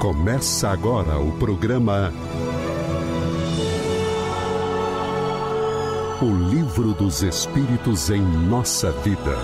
Começa 0.00 0.68
agora 0.68 1.18
o 1.18 1.36
programa 1.38 2.12
O 6.22 6.50
Livro 6.50 6.94
dos 6.94 7.24
Espíritos 7.24 8.08
em 8.08 8.22
Nossa 8.22 8.92
Vida. 8.92 9.34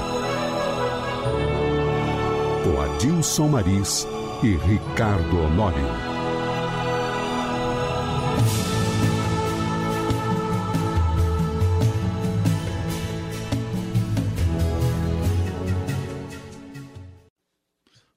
Com 2.63 2.81
Adilson 2.81 3.49
Maris 3.49 4.07
e 4.45 4.55
Ricardo 4.55 5.41
Honório. 5.41 6.15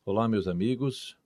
Olá, 0.05 0.27
meus 0.27 0.47
amigos. 0.47 1.17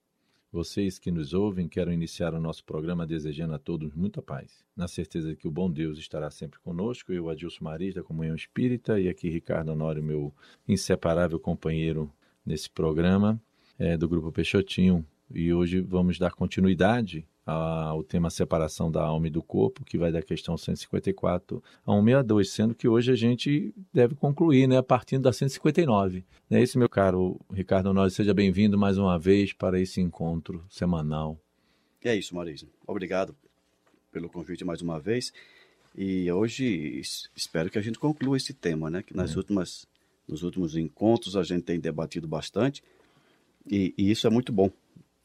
Vocês 0.54 1.00
que 1.00 1.12
nos 1.12 1.34
ouvem, 1.34 1.70
quero 1.70 1.94
iniciar 1.94 2.34
o 2.34 2.40
nosso 2.42 2.66
programa 2.66 3.08
desejando 3.08 3.54
a 3.54 3.58
todos 3.58 3.94
muita 3.94 4.22
paz, 4.22 4.66
na 4.76 4.86
certeza 4.86 5.30
de 5.30 5.38
que 5.38 5.48
o 5.48 5.52
bom 5.52 5.72
Deus 5.72 5.98
estará 5.98 6.30
sempre 6.30 6.60
conosco. 6.60 7.14
Eu, 7.14 7.30
Adilson 7.30 7.64
Maris, 7.64 7.96
da 7.96 8.04
Comunhão 8.04 8.36
Espírita, 8.36 9.00
e 9.00 9.08
aqui 9.08 9.30
Ricardo 9.30 9.72
Honório, 9.72 10.04
meu 10.04 10.34
inseparável 10.68 11.40
companheiro 11.40 12.12
nesse 12.46 12.70
programa 12.70 13.42
é, 13.80 13.96
do 13.96 14.10
Grupo 14.10 14.30
Peixotinho. 14.30 15.06
E 15.34 15.54
hoje 15.54 15.80
vamos 15.80 16.20
dar 16.20 16.34
continuidade 16.34 17.26
ao 17.46 18.04
tema 18.04 18.30
separação 18.30 18.92
da 18.92 19.04
alma 19.04 19.28
e 19.28 19.30
do 19.30 19.42
corpo, 19.42 19.84
que 19.84 19.98
vai 19.98 20.12
da 20.12 20.22
questão 20.22 20.58
154 20.58 21.64
a 21.86 21.92
162, 21.92 22.50
sendo 22.50 22.76
que 22.76 22.88
hoje 22.88 23.12
a 23.12 23.16
gente 23.16 23.74
deve 23.94 24.16
concluir, 24.16 24.68
né, 24.68 24.82
partindo 24.82 25.24
da 25.24 25.34
159. 25.34 26.24
É 26.50 26.62
isso, 26.62 26.78
meu 26.78 26.90
caro 26.90 27.40
Ricardo 27.52 27.88
Honório, 27.90 28.12
seja 28.12 28.34
bem-vindo 28.34 28.78
mais 28.78 28.98
uma 28.98 29.18
vez 29.18 29.54
para 29.54 29.80
esse 29.80 30.00
encontro 30.00 30.64
semanal. 30.70 31.40
É 32.04 32.16
isso, 32.16 32.36
Maurício. 32.36 32.68
Obrigado 32.86 33.36
pelo 34.12 34.30
convite 34.30 34.64
mais 34.64 34.82
uma 34.82 35.00
vez. 35.00 35.34
E 35.96 36.32
hoje 36.32 37.02
espero 37.36 37.70
que 37.70 37.78
a 37.78 37.82
gente 37.82 38.00
conclua 38.00 38.38
esse 38.38 38.54
tema, 38.54 38.90
né, 38.90 39.02
que 39.02 39.16
nas 39.16 39.34
é. 39.34 39.38
últimas 39.38 39.88
nos 40.28 40.44
últimos 40.44 40.78
encontros 40.78 41.36
a 41.36 41.44
gente 41.44 41.64
tem 41.64 41.80
debatido 41.80 42.28
bastante. 42.28 42.82
E, 43.70 43.94
e 43.98 44.10
isso 44.10 44.26
é 44.26 44.30
muito 44.30 44.54
bom. 44.54 44.72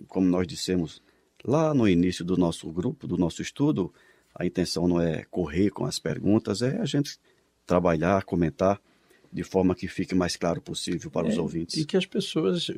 Como 0.09 0.27
nós 0.27 0.47
dissemos 0.47 1.01
Lá 1.45 1.73
no 1.75 1.89
início 1.89 2.25
do 2.25 2.37
nosso 2.37 2.71
grupo, 2.73 3.07
do 3.07 3.17
nosso 3.17 3.43
estudo, 3.43 3.93
a 4.35 4.45
intenção 4.45 4.87
não 4.89 5.01
é 5.01 5.25
correr 5.31 5.71
com 5.71 5.85
as 5.85 5.99
perguntas, 5.99 6.63
é 6.63 6.79
a 6.79 6.85
gente 6.85 7.19
trabalhar, 7.67 8.25
comentar 8.25 8.81
de 9.33 9.43
forma 9.43 9.75
que 9.75 9.89
fique 9.89 10.15
mais 10.15 10.37
claro 10.37 10.63
possível 10.63 11.11
para 11.11 11.27
é, 11.27 11.31
os 11.31 11.39
ouvintes. 11.39 11.77
E 11.77 11.85
que 11.85 11.97
as 11.97 12.07
pessoas, 12.07 12.71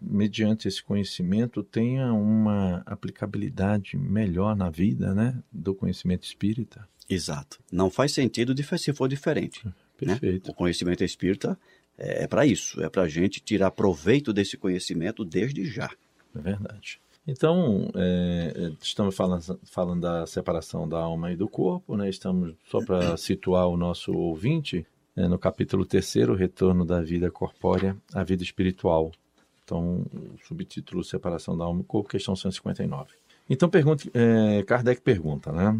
mediante 0.00 0.66
esse 0.66 0.82
conhecimento, 0.82 1.62
tenham 1.62 2.20
uma 2.20 2.82
aplicabilidade 2.86 3.96
melhor 3.96 4.56
na 4.56 4.70
vida, 4.70 5.14
né, 5.14 5.38
do 5.52 5.74
conhecimento 5.74 6.24
espírita. 6.24 6.88
Exato. 7.08 7.58
Não 7.70 7.90
faz 7.90 8.12
sentido 8.12 8.54
se 8.78 8.92
for 8.92 9.08
diferente. 9.08 9.66
Né? 9.66 9.74
Perfeito. 9.98 10.46
Né? 10.46 10.52
O 10.52 10.54
conhecimento 10.54 11.04
espírita 11.04 11.58
é, 11.98 12.24
é 12.24 12.26
para 12.26 12.46
isso, 12.46 12.82
é 12.82 12.88
para 12.88 13.02
a 13.02 13.08
gente 13.08 13.40
tirar 13.40 13.70
proveito 13.70 14.32
desse 14.32 14.56
conhecimento 14.56 15.24
desde 15.24 15.66
já. 15.66 15.90
É 16.34 16.40
verdade. 16.40 17.00
Então, 17.26 17.90
é, 17.94 18.52
é, 18.56 18.72
estamos 18.82 19.14
falando, 19.14 19.60
falando 19.64 20.00
da 20.00 20.26
separação 20.26 20.88
da 20.88 20.98
alma 20.98 21.30
e 21.32 21.36
do 21.36 21.48
corpo, 21.48 21.96
né? 21.96 22.08
Estamos, 22.08 22.54
só 22.68 22.84
para 22.84 23.16
situar 23.16 23.68
o 23.68 23.76
nosso 23.76 24.12
ouvinte, 24.12 24.86
é, 25.14 25.28
no 25.28 25.38
capítulo 25.38 25.84
3, 25.84 26.14
Retorno 26.36 26.84
da 26.84 27.00
Vida 27.02 27.30
Corpórea 27.30 27.96
à 28.14 28.24
Vida 28.24 28.42
Espiritual. 28.42 29.12
Então, 29.62 30.06
o 30.12 30.38
subtítulo 30.46 31.04
Separação 31.04 31.56
da 31.56 31.64
Alma 31.64 31.82
e 31.82 31.84
Corpo, 31.84 32.08
questão 32.08 32.34
159. 32.34 33.12
Então, 33.48 33.68
pergunta, 33.68 34.10
é, 34.14 34.62
Kardec 34.62 35.00
pergunta, 35.02 35.52
né? 35.52 35.78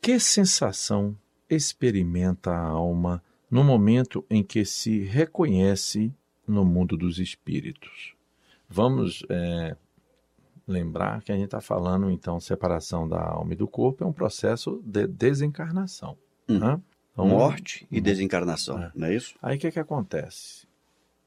Que 0.00 0.18
sensação 0.18 1.16
experimenta 1.48 2.50
a 2.50 2.66
alma 2.66 3.22
no 3.50 3.62
momento 3.62 4.24
em 4.28 4.42
que 4.42 4.64
se 4.64 5.00
reconhece 5.00 6.12
no 6.46 6.64
mundo 6.64 6.96
dos 6.96 7.18
espíritos? 7.18 8.14
Vamos 8.68 9.22
é, 9.28 9.76
lembrar 10.66 11.22
que 11.22 11.32
a 11.32 11.34
gente 11.34 11.46
está 11.46 11.60
falando, 11.60 12.10
então, 12.10 12.38
separação 12.40 13.08
da 13.08 13.20
alma 13.20 13.52
e 13.52 13.56
do 13.56 13.66
corpo 13.66 14.04
é 14.04 14.06
um 14.06 14.12
processo 14.12 14.82
de 14.84 15.06
desencarnação. 15.06 16.16
Hum. 16.48 16.58
Né? 16.58 16.80
Então, 17.12 17.26
Morte 17.26 17.86
e 17.90 18.00
desencarnação, 18.00 18.82
é. 18.82 18.90
não 18.94 19.08
é 19.08 19.14
isso? 19.14 19.34
Aí 19.42 19.56
o 19.56 19.60
que, 19.60 19.70
que 19.70 19.78
acontece? 19.78 20.66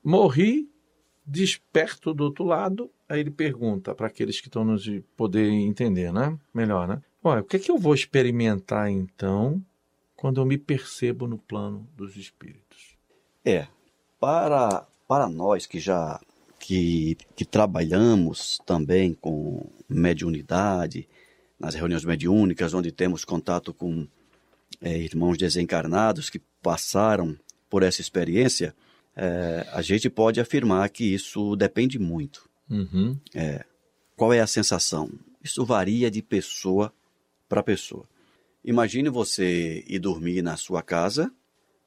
Morri, 0.03 0.67
desperto 1.25 2.13
do 2.13 2.23
outro 2.23 2.43
lado, 2.43 2.91
aí 3.07 3.19
ele 3.19 3.31
pergunta 3.31 3.93
para 3.93 4.07
aqueles 4.07 4.41
que 4.41 4.47
estão 4.47 4.63
nos 4.65 4.87
poder 5.15 5.47
entender, 5.47 6.11
né? 6.11 6.37
Melhor, 6.53 6.87
né? 6.87 7.01
Olha, 7.23 7.41
o 7.41 7.43
que, 7.43 7.59
que 7.59 7.71
eu 7.71 7.77
vou 7.77 7.93
experimentar 7.93 8.89
então 8.89 9.63
quando 10.15 10.39
eu 10.39 10.45
me 10.45 10.57
percebo 10.57 11.27
no 11.27 11.37
plano 11.37 11.87
dos 11.95 12.15
espíritos? 12.17 12.97
É, 13.43 13.67
para, 14.19 14.87
para 15.07 15.27
nós 15.27 15.65
que 15.65 15.79
já 15.79 16.19
que, 16.65 17.15
que 17.35 17.45
trabalhamos 17.45 18.59
também 18.65 19.13
com 19.13 19.69
mediunidade, 19.87 21.07
nas 21.59 21.75
reuniões 21.75 22.03
mediúnicas, 22.03 22.73
onde 22.73 22.91
temos 22.91 23.23
contato 23.23 23.71
com 23.71 24.07
é, 24.81 24.97
irmãos 24.97 25.37
desencarnados 25.37 26.27
que 26.27 26.41
passaram 26.63 27.37
por 27.69 27.83
essa 27.83 28.01
experiência, 28.01 28.75
é, 29.15 29.67
a 29.73 29.81
gente 29.83 30.09
pode 30.09 30.39
afirmar 30.39 30.89
que 30.89 31.03
isso 31.03 31.55
depende 31.55 31.99
muito. 31.99 32.49
Uhum. 32.67 33.15
É, 33.35 33.63
qual 34.15 34.33
é 34.33 34.39
a 34.39 34.47
sensação? 34.47 35.11
Isso 35.43 35.63
varia 35.63 36.09
de 36.09 36.23
pessoa 36.23 36.91
para 37.47 37.61
pessoa. 37.61 38.09
Imagine 38.63 39.09
você 39.09 39.83
ir 39.87 39.99
dormir 39.99 40.41
na 40.41 40.57
sua 40.57 40.81
casa 40.81 41.31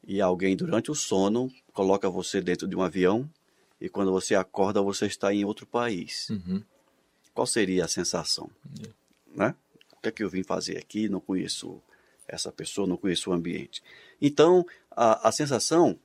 e 0.07 0.21
alguém 0.21 0.57
durante 0.57 0.89
o 0.89 0.95
sono 0.95 1.51
coloca 1.73 2.09
você 2.09 2.41
dentro 2.41 2.69
de 2.69 2.77
um 2.77 2.83
avião 2.83 3.29
e 3.81 3.89
quando 3.89 4.11
você 4.13 4.35
acorda 4.35 4.83
você 4.83 5.07
está 5.07 5.33
em 5.33 5.45
outro 5.45 5.67
país. 5.67 6.29
Uhum. 6.31 6.63
Qual 7.35 7.47
seria 7.47 7.85
a 7.85 7.89
sensação? 7.89 8.51
Uhum. 8.65 8.93
Né? 9.35 9.55
O 9.97 10.01
que 10.01 10.09
é 10.09 10.13
que 10.13 10.23
eu 10.23 10.29
vim 10.29 10.43
fazer 10.43 10.79
aqui? 10.79 11.09
Não 11.09 11.21
conheço 11.21 11.81
essa 12.27 12.53
pessoa, 12.53 12.87
não 12.87 12.97
conheço 12.97 13.31
o 13.31 13.33
ambiente. 13.33 13.83
Então, 14.21 14.67
a, 14.91 15.29
a 15.29 15.33
sensação 15.33 15.99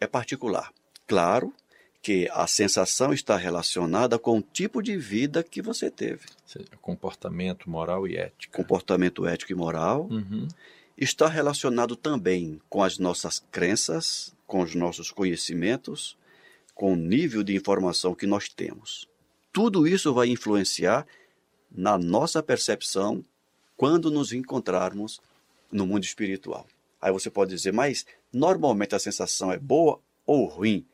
é 0.00 0.06
particular. 0.06 0.72
Claro 1.06 1.52
que 2.06 2.28
a 2.32 2.46
sensação 2.46 3.12
está 3.12 3.36
relacionada 3.36 4.18
com 4.18 4.38
o 4.38 4.42
tipo 4.42 4.80
de 4.80 4.96
vida 4.96 5.42
que 5.42 5.60
você 5.60 5.90
teve. 5.90 6.26
Seja, 6.46 6.68
comportamento 6.80 7.68
moral 7.68 8.06
e 8.06 8.16
ético. 8.16 8.56
Comportamento 8.56 9.26
ético 9.26 9.50
e 9.50 9.56
moral. 9.56 10.06
Uhum. 10.08 10.46
Está 10.96 11.26
relacionado 11.26 11.96
também 11.96 12.60
com 12.68 12.82
as 12.82 12.98
nossas 12.98 13.44
crenças, 13.50 14.32
com 14.46 14.60
os 14.60 14.74
nossos 14.74 15.10
conhecimentos, 15.10 16.16
com 16.76 16.92
o 16.92 16.96
nível 16.96 17.42
de 17.42 17.56
informação 17.56 18.14
que 18.14 18.26
nós 18.26 18.50
temos. 18.50 19.08
Tudo 19.50 19.88
isso 19.88 20.12
vai 20.12 20.28
influenciar 20.28 21.06
na 21.72 21.96
nossa 21.96 22.42
percepção 22.42 23.24
quando 23.76 24.10
nos 24.10 24.30
encontrarmos 24.30 25.18
no 25.72 25.86
mundo 25.86 26.04
espiritual. 26.04 26.66
Aí 27.00 27.10
você 27.10 27.30
pode 27.30 27.50
dizer, 27.50 27.72
mas 27.72 28.04
normalmente 28.30 28.94
a 28.94 28.98
sensação 28.98 29.50
é 29.50 29.58
boa 29.58 29.98
ou 30.26 30.44
ruim? 30.44 30.84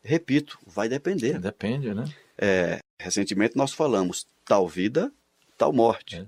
Repito, 0.00 0.58
vai 0.64 0.88
depender. 0.88 1.40
Depende, 1.40 1.92
né? 1.92 2.04
É, 2.38 2.78
recentemente 2.98 3.56
nós 3.56 3.72
falamos 3.72 4.26
tal 4.44 4.68
vida, 4.68 5.12
tal 5.58 5.72
morte. 5.72 6.16
É. 6.16 6.26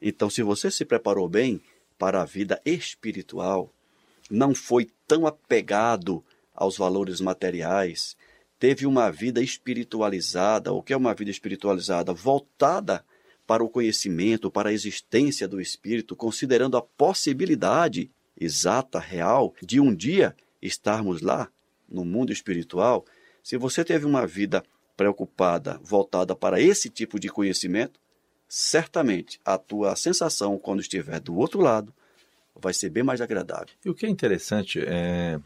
Então, 0.00 0.30
se 0.30 0.42
você 0.42 0.70
se 0.70 0.84
preparou 0.84 1.28
bem 1.28 1.60
para 1.98 2.22
a 2.22 2.24
vida 2.24 2.60
espiritual, 2.64 3.70
não 4.30 4.54
foi 4.54 4.90
tão 5.06 5.26
apegado 5.26 6.24
aos 6.54 6.78
valores 6.78 7.20
materiais, 7.20 8.16
teve 8.58 8.86
uma 8.86 9.10
vida 9.10 9.40
espiritualizada. 9.40 10.72
O 10.72 10.82
que 10.82 10.92
é 10.92 10.96
uma 10.96 11.14
vida 11.14 11.30
espiritualizada? 11.30 12.12
Voltada 12.12 13.04
para 13.46 13.62
o 13.62 13.68
conhecimento, 13.68 14.50
para 14.50 14.70
a 14.70 14.72
existência 14.72 15.46
do 15.46 15.60
espírito, 15.60 16.16
considerando 16.16 16.76
a 16.76 16.82
possibilidade 16.82 18.10
exata, 18.38 18.98
real, 18.98 19.54
de 19.62 19.80
um 19.80 19.94
dia 19.94 20.34
estarmos 20.60 21.22
lá 21.22 21.48
no 21.88 22.04
mundo 22.04 22.32
espiritual. 22.32 23.04
Se 23.42 23.56
você 23.56 23.84
teve 23.84 24.04
uma 24.04 24.26
vida 24.26 24.62
preocupada, 24.96 25.78
voltada 25.82 26.34
para 26.34 26.60
esse 26.60 26.90
tipo 26.90 27.20
de 27.20 27.28
conhecimento, 27.28 28.00
certamente 28.48 29.40
a 29.44 29.58
tua 29.58 29.94
sensação 29.94 30.58
quando 30.58 30.80
estiver 30.80 31.20
do 31.20 31.36
outro 31.36 31.60
lado 31.60 31.94
vai 32.54 32.72
ser 32.72 32.90
bem 32.90 33.02
mais 33.02 33.20
agradável. 33.20 33.74
E 33.84 33.90
o 33.90 33.94
que 33.94 34.06
é 34.06 34.08
interessante 34.08 34.80
é 34.80 35.38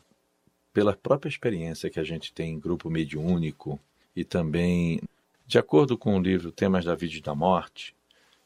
pela 0.73 0.95
própria 0.95 1.29
experiência 1.29 1.91
que 1.91 2.01
a 2.01 2.05
gente 2.05 2.33
tem 2.33 2.55
em 2.55 2.61
grupo 2.61 2.89
mediúnico 2.91 3.79
e 4.15 4.25
também, 4.25 5.01
de 5.47 5.59
acordo 5.59 5.97
com 5.97 6.17
o 6.19 6.23
livro 6.23 6.53
Temas 6.53 6.85
da 6.85 6.95
Vida 6.95 7.17
e 7.17 7.21
da 7.21 7.35
Morte, 7.35 7.95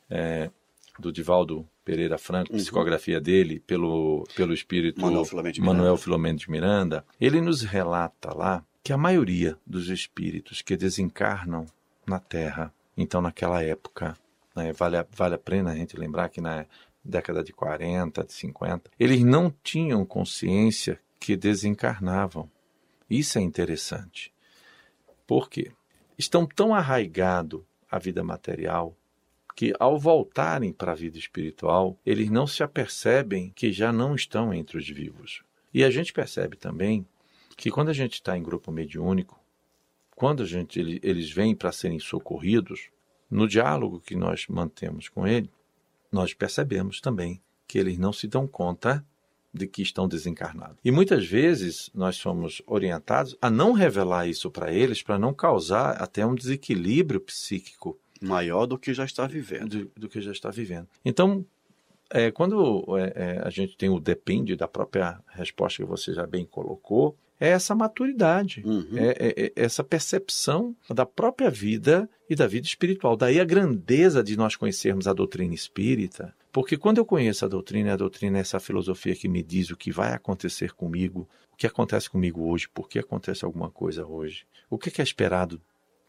é, 0.08 0.50
do 0.98 1.12
Divaldo 1.12 1.66
Pereira 1.84 2.16
Franco, 2.16 2.52
uhum. 2.52 2.58
psicografia 2.58 3.20
dele 3.20 3.60
pelo, 3.60 4.26
pelo 4.34 4.54
espírito 4.54 5.00
Manuel 5.00 5.24
Filomeno, 5.24 5.64
Manuel 5.64 5.96
Filomeno 5.96 6.38
de 6.38 6.50
Miranda, 6.50 7.04
ele 7.20 7.40
nos 7.40 7.62
relata 7.62 8.34
lá 8.34 8.64
que 8.82 8.92
a 8.92 8.96
maioria 8.98 9.56
dos 9.66 9.88
espíritos 9.88 10.62
que 10.62 10.76
desencarnam 10.76 11.66
na 12.06 12.18
Terra, 12.18 12.72
então 12.96 13.20
naquela 13.20 13.62
época, 13.62 14.16
né, 14.54 14.72
vale, 14.72 14.96
a, 14.96 15.06
vale 15.10 15.34
a 15.34 15.38
pena 15.38 15.72
a 15.72 15.76
gente 15.76 15.96
lembrar 15.96 16.28
que 16.28 16.40
na 16.40 16.66
década 17.04 17.42
de 17.42 17.52
40, 17.52 18.24
de 18.24 18.32
50, 18.32 18.90
eles 18.98 19.22
não 19.22 19.52
tinham 19.62 20.04
consciência 20.06 20.98
que 21.24 21.38
desencarnavam. 21.38 22.50
Isso 23.08 23.38
é 23.38 23.40
interessante. 23.40 24.30
Por 25.26 25.48
quê? 25.48 25.72
Estão 26.18 26.44
tão 26.44 26.74
arraigados 26.74 27.62
à 27.90 27.98
vida 27.98 28.22
material 28.22 28.94
que, 29.56 29.72
ao 29.80 29.98
voltarem 29.98 30.70
para 30.70 30.92
a 30.92 30.94
vida 30.94 31.16
espiritual, 31.16 31.98
eles 32.04 32.28
não 32.28 32.46
se 32.46 32.62
apercebem 32.62 33.50
que 33.56 33.72
já 33.72 33.90
não 33.90 34.14
estão 34.14 34.52
entre 34.52 34.76
os 34.76 34.86
vivos. 34.86 35.42
E 35.72 35.82
a 35.82 35.90
gente 35.90 36.12
percebe 36.12 36.58
também 36.58 37.08
que, 37.56 37.70
quando 37.70 37.88
a 37.88 37.94
gente 37.94 38.14
está 38.16 38.36
em 38.36 38.42
grupo 38.42 38.70
mediúnico, 38.70 39.40
quando 40.14 40.42
a 40.42 40.46
gente, 40.46 40.78
eles 41.02 41.30
vêm 41.30 41.54
para 41.54 41.72
serem 41.72 41.98
socorridos, 41.98 42.90
no 43.30 43.48
diálogo 43.48 43.98
que 43.98 44.14
nós 44.14 44.46
mantemos 44.46 45.08
com 45.08 45.26
ele, 45.26 45.50
nós 46.12 46.34
percebemos 46.34 47.00
também 47.00 47.40
que 47.66 47.78
eles 47.78 47.96
não 47.96 48.12
se 48.12 48.28
dão 48.28 48.46
conta 48.46 49.02
de 49.54 49.68
que 49.68 49.82
estão 49.82 50.08
desencarnados. 50.08 50.76
E 50.84 50.90
muitas 50.90 51.24
vezes 51.24 51.88
nós 51.94 52.16
somos 52.16 52.60
orientados 52.66 53.36
a 53.40 53.48
não 53.48 53.72
revelar 53.72 54.26
isso 54.26 54.50
para 54.50 54.72
eles, 54.72 55.02
para 55.02 55.18
não 55.18 55.32
causar 55.32 55.92
até 56.02 56.26
um 56.26 56.34
desequilíbrio 56.34 57.20
psíquico 57.20 57.98
maior 58.20 58.66
do 58.66 58.76
que 58.76 58.92
já 58.92 59.04
está 59.04 59.26
vivendo. 59.26 59.68
Do, 59.68 60.00
do 60.00 60.08
que 60.08 60.20
já 60.20 60.32
está 60.32 60.50
vivendo. 60.50 60.88
Então, 61.04 61.46
é, 62.10 62.30
quando 62.30 62.84
é, 62.98 63.12
é, 63.14 63.42
a 63.44 63.50
gente 63.50 63.76
tem 63.76 63.88
o 63.88 64.00
depende 64.00 64.56
da 64.56 64.66
própria 64.66 65.20
resposta 65.28 65.82
que 65.82 65.88
você 65.88 66.12
já 66.12 66.26
bem 66.26 66.44
colocou, 66.44 67.16
é 67.44 67.50
essa 67.50 67.74
maturidade, 67.74 68.62
uhum. 68.64 68.96
é, 68.96 69.08
é, 69.08 69.44
é, 69.44 69.52
essa 69.54 69.84
percepção 69.84 70.74
da 70.88 71.04
própria 71.04 71.50
vida 71.50 72.08
e 72.28 72.34
da 72.34 72.46
vida 72.46 72.66
espiritual. 72.66 73.16
Daí 73.16 73.38
a 73.38 73.44
grandeza 73.44 74.22
de 74.22 74.36
nós 74.36 74.56
conhecermos 74.56 75.06
a 75.06 75.12
doutrina 75.12 75.54
espírita, 75.54 76.34
porque 76.50 76.76
quando 76.76 76.98
eu 76.98 77.04
conheço 77.04 77.44
a 77.44 77.48
doutrina, 77.48 77.92
a 77.92 77.96
doutrina 77.96 78.38
é 78.38 78.40
essa 78.40 78.58
filosofia 78.58 79.14
que 79.14 79.28
me 79.28 79.42
diz 79.42 79.70
o 79.70 79.76
que 79.76 79.92
vai 79.92 80.12
acontecer 80.12 80.72
comigo, 80.72 81.28
o 81.52 81.56
que 81.56 81.66
acontece 81.66 82.08
comigo 82.08 82.48
hoje, 82.48 82.68
por 82.68 82.88
que 82.88 82.98
acontece 82.98 83.44
alguma 83.44 83.70
coisa 83.70 84.06
hoje, 84.06 84.46
o 84.70 84.78
que 84.78 85.00
é 85.00 85.04
esperado 85.04 85.60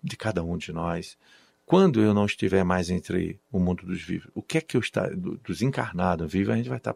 de 0.01 0.15
cada 0.15 0.43
um 0.43 0.55
de 0.55 0.71
nós, 0.71 1.17
quando 1.65 1.99
eu 1.99 2.13
não 2.13 2.25
estiver 2.25 2.63
mais 2.63 2.89
entre 2.91 3.39
o 3.51 3.59
mundo 3.59 3.85
dos 3.85 4.01
vivos, 4.01 4.29
o 4.35 4.41
que 4.41 4.59
é 4.59 4.61
que 4.61 4.77
eu 4.77 4.81
está 4.81 5.09
dos 5.09 5.63
encarnados, 5.63 6.31
vivo, 6.31 6.51
a 6.51 6.55
gente 6.55 6.69
vai 6.69 6.77
estar 6.77 6.93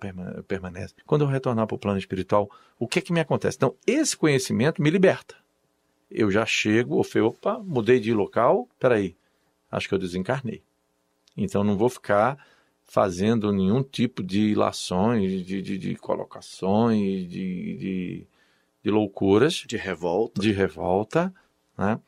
permanece. 0.47 0.93
Quando 1.07 1.23
eu 1.23 1.27
retornar 1.27 1.65
para 1.65 1.75
o 1.75 1.79
plano 1.79 1.97
espiritual, 1.97 2.49
o 2.77 2.87
que 2.87 2.99
é 2.99 3.01
que 3.01 3.11
me 3.11 3.19
acontece? 3.19 3.57
Então, 3.57 3.75
esse 3.87 4.15
conhecimento 4.15 4.81
me 4.81 4.91
liberta. 4.91 5.35
Eu 6.09 6.29
já 6.29 6.45
chego, 6.45 6.95
ou 6.95 7.03
falei, 7.03 7.27
opa, 7.27 7.57
mudei 7.59 7.99
de 7.99 8.13
local, 8.13 8.67
peraí, 8.79 9.15
acho 9.71 9.87
que 9.87 9.93
eu 9.93 9.99
desencarnei. 9.99 10.61
Então, 11.35 11.63
não 11.63 11.75
vou 11.75 11.89
ficar 11.89 12.37
fazendo 12.85 13.51
nenhum 13.51 13.81
tipo 13.81 14.21
de 14.21 14.49
ilações, 14.49 15.45
de, 15.45 15.61
de, 15.61 15.77
de 15.77 15.95
colocações, 15.95 17.27
de, 17.27 17.77
de, 17.77 18.27
de 18.83 18.91
loucuras. 18.91 19.63
De 19.67 19.77
revolta. 19.77 20.41
De 20.41 20.51
revolta, 20.51 21.33
né? 21.77 21.99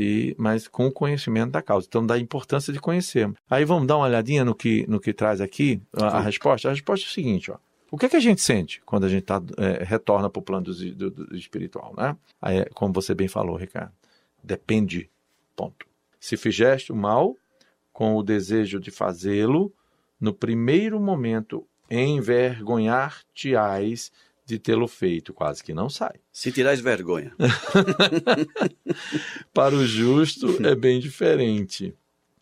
E, 0.00 0.32
mas 0.38 0.68
com 0.68 0.86
o 0.86 0.92
conhecimento 0.92 1.50
da 1.50 1.60
causa. 1.60 1.88
Então, 1.88 2.06
da 2.06 2.16
importância 2.16 2.72
de 2.72 2.78
conhecer. 2.78 3.28
Aí 3.50 3.64
vamos 3.64 3.88
dar 3.88 3.96
uma 3.96 4.06
olhadinha 4.06 4.44
no 4.44 4.54
que, 4.54 4.86
no 4.88 5.00
que 5.00 5.12
traz 5.12 5.40
aqui 5.40 5.82
a, 5.92 6.18
a 6.18 6.20
resposta. 6.20 6.68
A 6.68 6.70
resposta 6.70 7.04
é 7.04 7.08
o 7.08 7.12
seguinte, 7.12 7.50
ó. 7.50 7.56
O 7.90 7.98
que, 7.98 8.06
é 8.06 8.08
que 8.08 8.14
a 8.14 8.20
gente 8.20 8.40
sente 8.40 8.80
quando 8.86 9.02
a 9.04 9.08
gente 9.08 9.22
tá, 9.22 9.42
é, 9.56 9.82
retorna 9.82 10.30
para 10.30 10.38
o 10.38 10.42
plano 10.42 10.66
do, 10.66 10.94
do, 10.94 11.10
do, 11.10 11.34
espiritual? 11.34 11.92
Né? 11.96 12.16
Aí, 12.40 12.64
como 12.74 12.92
você 12.92 13.12
bem 13.12 13.26
falou, 13.26 13.56
Ricardo, 13.56 13.90
depende. 14.40 15.10
Ponto. 15.56 15.84
Se 16.20 16.36
fizeste 16.36 16.92
o 16.92 16.96
mal 16.96 17.36
com 17.92 18.14
o 18.14 18.22
desejo 18.22 18.78
de 18.78 18.92
fazê-lo, 18.92 19.72
no 20.20 20.32
primeiro 20.32 21.00
momento 21.00 21.66
envergonhar-te-ás 21.90 24.12
de 24.48 24.58
tê-lo 24.58 24.88
feito, 24.88 25.34
quase 25.34 25.62
que 25.62 25.74
não 25.74 25.90
sai. 25.90 26.18
Se 26.32 26.50
tirais 26.50 26.80
vergonha. 26.80 27.36
Para 29.52 29.74
o 29.74 29.86
justo 29.86 30.66
é 30.66 30.74
bem 30.74 30.98
diferente. 30.98 31.94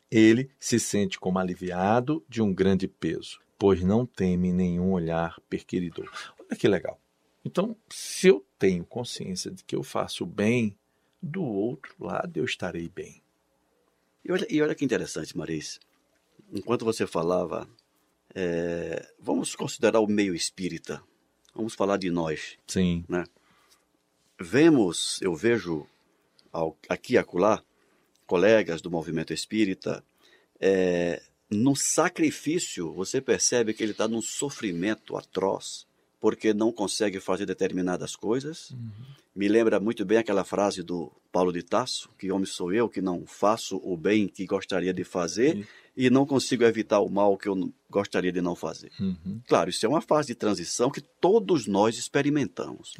Ele 0.08 0.48
se 0.56 0.78
sente 0.78 1.18
como 1.18 1.40
aliviado 1.40 2.24
de 2.28 2.40
um 2.40 2.54
grande 2.54 2.86
peso, 2.86 3.40
pois 3.58 3.82
não 3.82 4.06
teme 4.06 4.52
nenhum 4.52 4.92
olhar 4.92 5.40
perquiridor. 5.50 6.08
Olha 6.38 6.56
que 6.56 6.68
legal. 6.68 7.00
Então, 7.44 7.76
se 7.90 8.28
eu 8.28 8.46
tenho 8.56 8.84
consciência 8.84 9.50
de 9.50 9.64
que 9.64 9.74
eu 9.74 9.82
faço 9.82 10.24
bem, 10.24 10.78
do 11.20 11.42
outro 11.42 11.92
lado 11.98 12.36
eu 12.36 12.44
estarei 12.44 12.88
bem. 12.88 13.20
E 14.24 14.30
olha, 14.30 14.46
e 14.48 14.62
olha 14.62 14.76
que 14.76 14.84
interessante, 14.84 15.36
Maris. 15.36 15.80
Enquanto 16.52 16.84
você 16.84 17.04
falava, 17.04 17.68
é, 18.32 19.12
vamos 19.18 19.56
considerar 19.56 19.98
o 19.98 20.06
meio 20.06 20.36
espírita 20.36 21.02
Vamos 21.56 21.74
falar 21.74 21.96
de 21.96 22.10
nós. 22.10 22.58
Sim. 22.66 23.04
Né? 23.08 23.24
Vemos, 24.38 25.18
eu 25.22 25.34
vejo 25.34 25.86
aqui 26.88 27.14
e 27.14 27.18
acolá, 27.18 27.62
colegas 28.26 28.82
do 28.82 28.90
movimento 28.90 29.32
espírita, 29.32 30.04
é, 30.60 31.22
no 31.50 31.74
sacrifício, 31.74 32.92
você 32.92 33.20
percebe 33.20 33.72
que 33.72 33.82
ele 33.82 33.92
está 33.92 34.06
num 34.06 34.20
sofrimento 34.20 35.16
atroz, 35.16 35.86
porque 36.26 36.52
não 36.52 36.72
consegue 36.72 37.20
fazer 37.20 37.46
determinadas 37.46 38.16
coisas. 38.16 38.72
Uhum. 38.72 38.90
Me 39.32 39.46
lembra 39.46 39.78
muito 39.78 40.04
bem 40.04 40.18
aquela 40.18 40.42
frase 40.42 40.82
do 40.82 41.12
Paulo 41.30 41.52
de 41.52 41.62
Tasso, 41.62 42.08
que 42.18 42.32
homem 42.32 42.46
sou 42.46 42.72
eu 42.72 42.88
que 42.88 43.00
não 43.00 43.24
faço 43.24 43.80
o 43.84 43.96
bem 43.96 44.26
que 44.26 44.44
gostaria 44.44 44.92
de 44.92 45.04
fazer, 45.04 45.58
Sim 45.58 45.64
e 45.96 46.10
não 46.10 46.26
consigo 46.26 46.64
evitar 46.64 47.00
o 47.00 47.08
mal 47.08 47.38
que 47.38 47.48
eu 47.48 47.72
gostaria 47.88 48.32
de 48.32 48.42
não 48.42 48.56
fazer. 48.56 48.90
Uhum. 49.00 49.40
Claro, 49.46 49.70
isso 49.70 49.86
é 49.86 49.88
uma 49.88 50.02
fase 50.02 50.28
de 50.28 50.34
transição 50.34 50.90
que 50.90 51.00
todos 51.00 51.66
nós 51.66 51.96
experimentamos. 51.96 52.94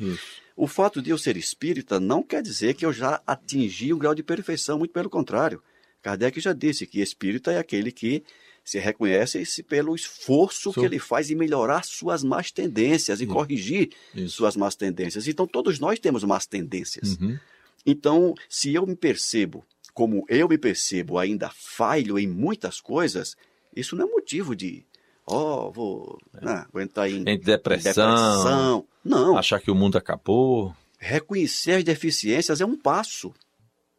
O 0.57 0.67
fato 0.69 1.03
de 1.03 1.11
eu 1.11 1.19
ser 1.19 1.37
espírita 1.37 2.01
não 2.01 2.23
quer 2.23 2.43
dizer 2.43 2.75
que 2.75 2.87
eu 2.87 2.93
já 2.93 3.21
atingi 3.27 3.93
um 3.93 3.99
grau 3.99 4.15
de 4.15 4.23
perfeição, 4.23 4.79
muito 4.79 4.93
pelo 4.93 5.11
contrário. 5.11 5.63
Kardec 6.01 6.41
já 6.41 6.53
disse 6.53 6.87
que 6.87 7.01
espírita 7.01 7.53
é 7.53 7.59
aquele 7.59 7.93
que 7.93 8.23
se 8.67 8.81
reconhece 8.81 9.43
-se 9.47 9.63
pelo 9.63 9.95
esforço 9.95 10.73
que 10.73 10.81
ele 10.81 10.99
faz 10.99 11.31
em 11.31 11.37
melhorar 11.37 11.85
suas 11.85 12.25
más 12.25 12.51
tendências, 12.51 13.21
e 13.21 13.27
corrigir 13.27 13.93
Isso. 14.13 14.37
suas 14.37 14.57
más 14.57 14.75
tendências. 14.75 15.29
Então, 15.29 15.47
todos 15.47 15.79
nós 15.79 16.01
temos 16.01 16.25
más 16.25 16.47
tendências. 16.47 17.17
Uhum. 17.17 17.39
Então, 17.87 18.35
se 18.49 18.75
eu 18.75 18.85
me 18.85 18.97
percebo 18.97 19.65
como 19.95 20.27
eu 20.29 20.47
me 20.47 20.59
percebo 20.59 21.19
ainda 21.19 21.49
falho 21.49 22.19
em 22.19 22.27
muitas 22.27 22.83
coisas, 22.83 23.35
isso 23.75 23.97
não 23.97 24.07
é 24.07 24.11
motivo 24.11 24.55
de, 24.55 24.85
ó, 25.27 25.69
oh, 25.69 25.73
vou, 25.73 26.19
é. 26.35 26.45
né, 26.45 26.67
vou 26.71 26.83
entrar 26.83 27.09
em, 27.09 27.25
em 27.27 27.39
depressão, 27.39 27.93
depressão. 27.93 28.87
Não. 29.03 29.39
Achar 29.39 29.59
que 29.59 29.71
o 29.71 29.75
mundo 29.75 29.97
acabou. 29.97 30.77
Reconhecer 30.99 31.73
as 31.73 31.85
deficiências 31.85 32.61
é 32.61 32.67
um 32.67 32.77
passo 32.77 33.33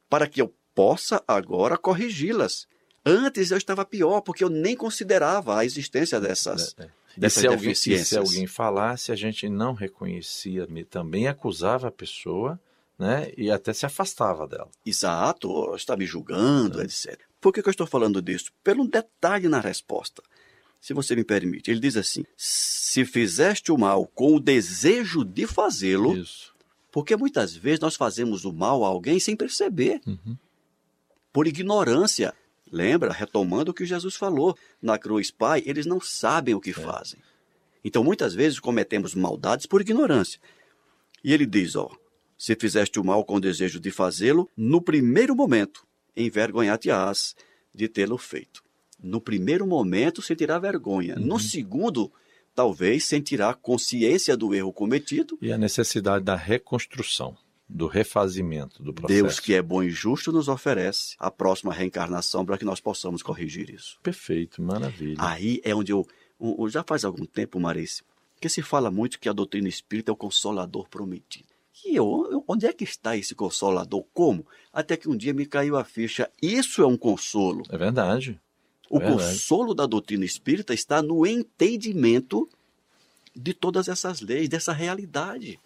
para 0.07 0.27
que 0.27 0.39
eu 0.39 0.53
possa 0.75 1.23
agora 1.27 1.79
corrigi-las. 1.79 2.67
Antes 3.07 3.51
eu 3.51 3.57
estava 3.57 3.85
pior, 3.85 4.21
porque 4.21 4.43
eu 4.43 4.49
nem 4.49 4.75
considerava 4.75 5.57
a 5.59 5.65
existência 5.65 6.19
dessas, 6.19 6.75
é, 6.77 6.83
é. 6.83 6.89
dessas 7.15 7.43
e 7.43 7.47
deficiências. 7.47 8.13
Alguém, 8.13 8.29
se 8.29 8.35
alguém 8.35 8.47
falasse, 8.47 9.11
a 9.11 9.15
gente 9.15 9.47
não 9.47 9.73
reconhecia, 9.73 10.67
também 10.89 11.27
acusava 11.27 11.87
a 11.87 11.91
pessoa 11.91 12.59
né? 12.97 13.31
E 13.37 13.51
até 13.51 13.73
se 13.73 13.85
afastava 13.85 14.47
dela. 14.47 14.69
Exato, 14.85 15.75
está 15.75 15.95
me 15.95 16.05
julgando, 16.05 16.81
é. 16.81 16.85
etc. 16.85 17.19
Por 17.39 17.53
que, 17.53 17.61
que 17.61 17.69
eu 17.69 17.71
estou 17.71 17.85
falando 17.85 18.21
disso? 18.21 18.51
Pelo 18.63 18.87
detalhe 18.87 19.47
na 19.47 19.59
resposta. 19.59 20.23
Se 20.79 20.93
você 20.93 21.15
me 21.15 21.23
permite, 21.23 21.69
ele 21.69 21.79
diz 21.79 21.97
assim: 21.97 22.23
se 22.35 23.05
fizeste 23.05 23.71
o 23.71 23.77
mal 23.77 24.07
com 24.07 24.35
o 24.35 24.39
desejo 24.39 25.23
de 25.23 25.45
fazê-lo, 25.45 26.15
porque 26.91 27.15
muitas 27.15 27.55
vezes 27.55 27.79
nós 27.79 27.95
fazemos 27.95 28.45
o 28.45 28.53
mal 28.53 28.83
a 28.83 28.87
alguém 28.87 29.19
sem 29.19 29.35
perceber, 29.35 30.01
uhum. 30.05 30.35
por 31.31 31.47
ignorância. 31.47 32.33
Lembra, 32.71 33.11
retomando 33.11 33.71
o 33.71 33.73
que 33.73 33.85
Jesus 33.85 34.15
falou, 34.15 34.57
na 34.81 34.97
cruz, 34.97 35.31
Pai, 35.31 35.63
eles 35.65 35.85
não 35.85 36.01
sabem 36.01 36.55
o 36.55 36.61
que 36.61 36.71
é. 36.71 36.73
fazem. 36.73 37.19
Então, 37.83 38.03
muitas 38.03 38.33
vezes 38.33 38.59
cometemos 38.59 39.15
maldades 39.15 39.65
por 39.65 39.81
ignorância. 39.81 40.39
E 41.23 41.33
ele 41.33 41.45
diz, 41.45 41.75
ó, 41.75 41.89
se 42.37 42.55
fizeste 42.55 42.99
o 42.99 43.03
mal 43.03 43.23
com 43.25 43.35
o 43.35 43.39
desejo 43.39 43.79
de 43.79 43.91
fazê-lo, 43.91 44.49
no 44.55 44.81
primeiro 44.81 45.35
momento 45.35 45.85
envergonhar-te-ás 46.15 47.35
de 47.73 47.87
tê-lo 47.87 48.17
feito. 48.17 48.63
No 49.01 49.21
primeiro 49.21 49.65
momento 49.65 50.21
sentirá 50.21 50.57
vergonha. 50.57 51.15
Uhum. 51.15 51.25
No 51.25 51.39
segundo, 51.39 52.11
talvez 52.55 53.05
sentirá 53.05 53.53
consciência 53.53 54.35
do 54.35 54.53
erro 54.53 54.73
cometido. 54.73 55.37
E 55.41 55.51
a 55.51 55.57
necessidade 55.57 56.25
da 56.25 56.35
reconstrução, 56.35 57.37
do 57.69 57.87
refazimento 57.87 58.81
do 58.81 58.93
processo. 58.93 59.21
Deus, 59.21 59.39
que 59.39 59.53
é 59.53 59.61
bom 59.61 59.83
e 59.83 59.89
justo, 59.89 60.31
nos 60.31 60.47
oferece 60.47 61.15
a 61.19 61.29
próxima 61.29 61.73
reencarnação 61.73 62.45
para 62.45 62.57
que 62.57 62.65
nós 62.65 62.79
possamos 62.79 63.21
corrigir 63.21 63.69
isso. 63.69 63.99
Perfeito, 64.01 64.61
maravilha. 64.61 65.17
Aí 65.19 65.59
é 65.63 65.75
onde 65.75 65.91
eu, 65.91 66.05
eu 66.39 66.69
já 66.69 66.83
faz 66.83 67.03
algum 67.03 67.25
tempo, 67.25 67.59
Marice, 67.59 68.03
que 68.39 68.47
se 68.47 68.61
fala 68.61 68.89
muito 68.89 69.19
que 69.19 69.27
a 69.27 69.33
doutrina 69.33 69.67
espírita 69.67 70.11
é 70.11 70.13
o 70.13 70.17
consolador 70.17 70.87
prometido. 70.87 71.47
E 71.85 71.95
eu, 71.95 72.43
onde 72.47 72.65
é 72.65 72.73
que 72.73 72.83
está 72.83 73.15
esse 73.15 73.35
consolador? 73.35 74.03
Como? 74.13 74.45
Até 74.73 74.97
que 74.97 75.09
um 75.09 75.15
dia 75.15 75.33
me 75.33 75.45
caiu 75.45 75.77
a 75.77 75.83
ficha. 75.83 76.29
Isso 76.41 76.81
é 76.81 76.87
um 76.87 76.97
consolo. 76.97 77.63
É 77.69 77.77
verdade. 77.77 78.39
O 78.89 78.99
Verdade. 78.99 79.21
consolo 79.21 79.73
da 79.73 79.85
doutrina 79.85 80.23
espírita 80.23 80.73
está 80.73 81.01
no 81.01 81.25
entendimento 81.25 82.49
de 83.35 83.53
todas 83.53 83.87
essas 83.87 84.21
leis, 84.21 84.49
dessa 84.49 84.71
realidade. 84.73 85.59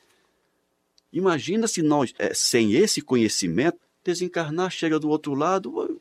Imagina 1.12 1.68
se 1.68 1.82
nós, 1.82 2.14
é, 2.18 2.34
sem 2.34 2.74
esse 2.74 3.02
conhecimento, 3.02 3.78
desencarnar, 4.04 4.72
chega 4.72 5.00
do 5.00 5.10
outro 5.10 5.34
lado, 5.34 6.00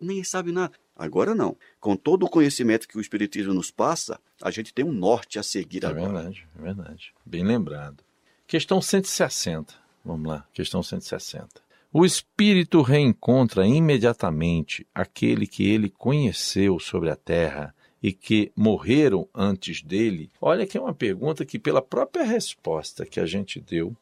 nem 0.00 0.22
sabe 0.24 0.52
nada. 0.52 0.72
Agora 0.96 1.34
não. 1.34 1.56
Com 1.78 1.94
todo 1.94 2.24
o 2.24 2.28
conhecimento 2.30 2.88
que 2.88 2.96
o 2.96 3.00
Espiritismo 3.00 3.52
nos 3.52 3.70
passa, 3.70 4.18
a 4.42 4.50
gente 4.50 4.72
tem 4.72 4.84
um 4.84 4.92
norte 4.92 5.38
a 5.38 5.42
seguir 5.42 5.84
É 5.84 5.88
agora. 5.88 6.12
verdade, 6.12 6.46
é 6.58 6.62
verdade. 6.62 7.12
Bem 7.24 7.44
lembrado. 7.44 8.02
Questão 8.46 8.80
160. 8.80 9.74
Vamos 10.04 10.26
lá, 10.28 10.46
questão 10.54 10.82
160. 10.82 11.48
O 11.92 12.04
espírito 12.04 12.80
reencontra 12.82 13.66
imediatamente 13.66 14.86
aquele 14.94 15.46
que 15.46 15.68
ele 15.68 15.90
conheceu 15.90 16.78
sobre 16.78 17.10
a 17.10 17.16
terra 17.16 17.74
e 18.02 18.12
que 18.12 18.52
morreram 18.54 19.28
antes 19.34 19.82
dele? 19.82 20.30
Olha 20.40 20.66
que 20.66 20.76
é 20.78 20.80
uma 20.80 20.94
pergunta 20.94 21.44
que, 21.44 21.58
pela 21.58 21.82
própria 21.82 22.24
resposta 22.24 23.04
que 23.06 23.18
a 23.18 23.26
gente 23.26 23.60
deu, 23.60 23.96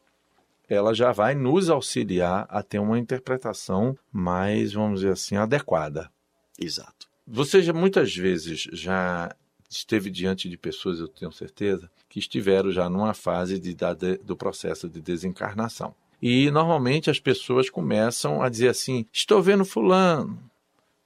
ela 0.68 0.94
já 0.94 1.12
vai 1.12 1.34
nos 1.34 1.68
auxiliar 1.70 2.46
a 2.48 2.62
ter 2.62 2.78
uma 2.78 2.98
interpretação 2.98 3.96
mais, 4.12 4.72
vamos 4.72 5.00
dizer 5.00 5.12
assim, 5.12 5.36
adequada. 5.36 6.10
Exato. 6.58 7.06
Você 7.26 7.62
já 7.62 7.72
muitas 7.72 8.14
vezes 8.14 8.68
já 8.72 9.34
esteve 9.68 10.10
diante 10.10 10.48
de 10.48 10.56
pessoas, 10.56 11.00
eu 11.00 11.08
tenho 11.08 11.32
certeza, 11.32 11.90
que 12.08 12.18
estiveram 12.18 12.70
já 12.70 12.88
numa 12.88 13.12
fase 13.14 13.58
de, 13.58 13.74
da- 13.74 13.94
do 14.22 14.36
processo 14.36 14.88
de 14.88 15.00
desencarnação. 15.00 15.94
E 16.22 16.50
normalmente 16.50 17.10
as 17.10 17.18
pessoas 17.18 17.68
começam 17.68 18.40
a 18.42 18.48
dizer 18.48 18.68
assim: 18.68 19.04
estou 19.12 19.42
vendo 19.42 19.64
fulano, 19.64 20.38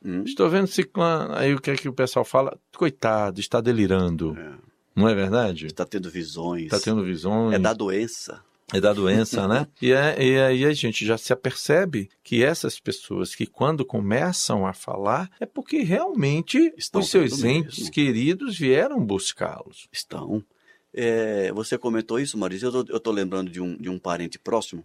Hum? 0.05 0.23
estou 0.25 0.49
vendo 0.49 0.69
ciclano. 0.69 1.35
Aí 1.35 1.53
o 1.55 1.61
que 1.61 1.71
é 1.73 1.77
que 1.77 1.89
o 1.89 1.93
pessoal 1.93 2.25
fala? 2.25 2.57
Coitado, 2.77 3.41
está 3.41 3.61
delirando. 3.61 4.37
É. 4.39 4.53
Não 4.95 5.09
é 5.09 5.15
verdade? 5.15 5.67
Está 5.67 5.85
tendo 5.85 6.09
visões. 6.11 6.65
Está 6.67 6.79
tendo 6.79 7.03
visões. 7.05 7.55
É 7.55 7.59
da 7.59 7.73
doença. 7.73 8.41
É 8.73 8.81
da 8.81 8.93
doença, 8.93 9.49
né? 9.49 9.67
E, 9.81 9.93
é- 9.93 10.23
e 10.23 10.39
aí 10.39 10.65
a 10.65 10.73
gente 10.73 11.07
já 11.07 11.17
se 11.17 11.33
apercebe 11.33 12.11
que 12.23 12.45
essas 12.45 12.79
pessoas 12.79 13.35
que 13.35 13.47
quando 13.47 13.85
começam 13.85 14.67
a 14.67 14.73
falar 14.73 15.31
é 15.41 15.47
porque 15.47 15.79
realmente 15.83 16.73
Estão 16.77 17.01
os 17.01 17.09
seus 17.11 17.43
entes 17.45 17.79
mesmo. 17.79 17.93
queridos 17.93 18.59
vieram 18.59 19.05
buscá-los. 19.05 19.89
Estão. 19.91 20.45
É, 20.93 21.51
você 21.53 21.79
comentou 21.79 22.19
isso, 22.21 22.37
Maurício. 22.37 22.67
Eu 22.67 22.85
tô, 22.85 22.93
eu 22.93 23.01
tô 23.01 23.11
lembrando 23.11 23.51
de 23.51 23.61
um, 23.61 23.77
de 23.77 23.89
um 23.89 23.99
parente 23.99 24.39
próximo 24.39 24.85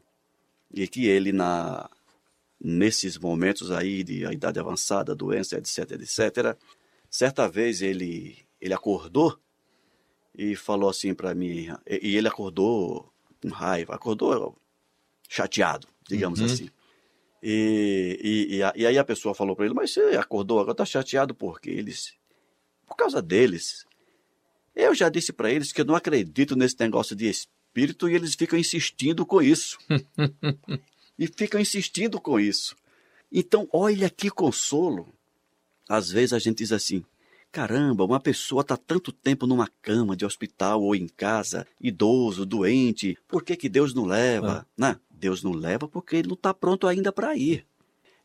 e 0.74 0.88
que 0.88 1.06
ele, 1.06 1.32
na, 1.32 1.90
nesses 2.60 3.18
momentos 3.18 3.70
aí 3.72 4.04
de 4.04 4.26
a 4.26 4.32
idade 4.34 4.60
avançada, 4.60 5.14
doença, 5.14 5.58
etc, 5.58 5.92
etc, 5.92 6.58
certa 7.10 7.48
vez 7.48 7.82
ele, 7.82 8.38
ele 8.60 8.74
acordou 8.74 9.38
e 10.36 10.56
falou 10.56 10.90
assim 10.90 11.14
para 11.14 11.36
mim, 11.36 11.68
e, 11.88 12.10
e 12.10 12.18
ele 12.18 12.28
acordou 12.28 13.13
com 13.44 13.50
raiva, 13.56 13.94
acordou 13.96 14.56
chateado, 15.30 15.88
digamos 16.08 16.40
Uhum. 16.40 16.46
assim. 16.46 16.70
E, 17.42 18.20
e, 18.50 18.56
e, 18.58 18.64
a- 18.64 18.74
e 18.76 18.86
aí 18.86 18.98
a 18.98 19.04
pessoa 19.04 19.36
falou 19.36 19.56
para 19.56 19.66
ele, 19.66 19.74
mas 19.74 19.92
você 19.94 20.02
acordou 20.18 20.60
agora, 20.60 20.76
tá 20.76 20.86
chateado 20.86 21.36
por 21.36 21.60
quê? 21.60 21.72
Eles, 21.72 22.14
por 22.88 22.96
causa 22.96 23.22
deles. 23.22 23.86
Eu 24.76 24.96
já 24.96 25.10
disse 25.10 25.32
para 25.34 25.52
eles 25.52 25.72
que 25.72 25.82
eu 25.82 25.86
não 25.86 25.96
acredito 25.96 26.56
nesse 26.56 26.76
negócio 26.80 27.16
de 27.16 27.28
espírito 27.28 28.10
e 28.10 28.16
eles 28.16 28.34
ficam 28.34 28.58
insistindo 28.58 29.26
com 29.26 29.42
isso. 29.42 29.78
e 31.20 31.28
ficam 31.28 31.60
insistindo 31.60 32.20
com 32.20 32.40
isso. 32.40 32.76
Então, 33.32 33.68
olha 33.72 34.10
que 34.10 34.30
consolo. 34.30 35.08
Às 35.90 36.10
vezes 36.10 36.34
a 36.34 36.40
gente 36.40 36.60
diz 36.60 36.72
assim: 36.72 37.04
caramba, 37.54 38.04
uma 38.04 38.20
pessoa 38.20 38.62
está 38.62 38.76
tanto 38.76 39.12
tempo 39.12 39.46
numa 39.46 39.70
cama 39.80 40.16
de 40.18 40.26
hospital 40.26 40.82
ou 40.82 40.96
em 40.96 41.08
casa, 41.08 41.68
idoso, 41.80 42.48
doente, 42.48 43.16
por 43.28 43.44
que, 43.44 43.56
que 43.56 43.70
Deus 43.70 43.94
não 43.94 44.06
leva? 44.06 44.66
Né? 44.76 44.98
Deus 45.12 45.44
não 45.44 45.52
leva 45.54 45.88
porque 45.88 46.16
ele 46.16 46.28
não 46.30 46.34
está 46.34 46.52
pronto 46.52 46.88
ainda 46.88 47.12
para 47.12 47.36
ir. 47.38 47.64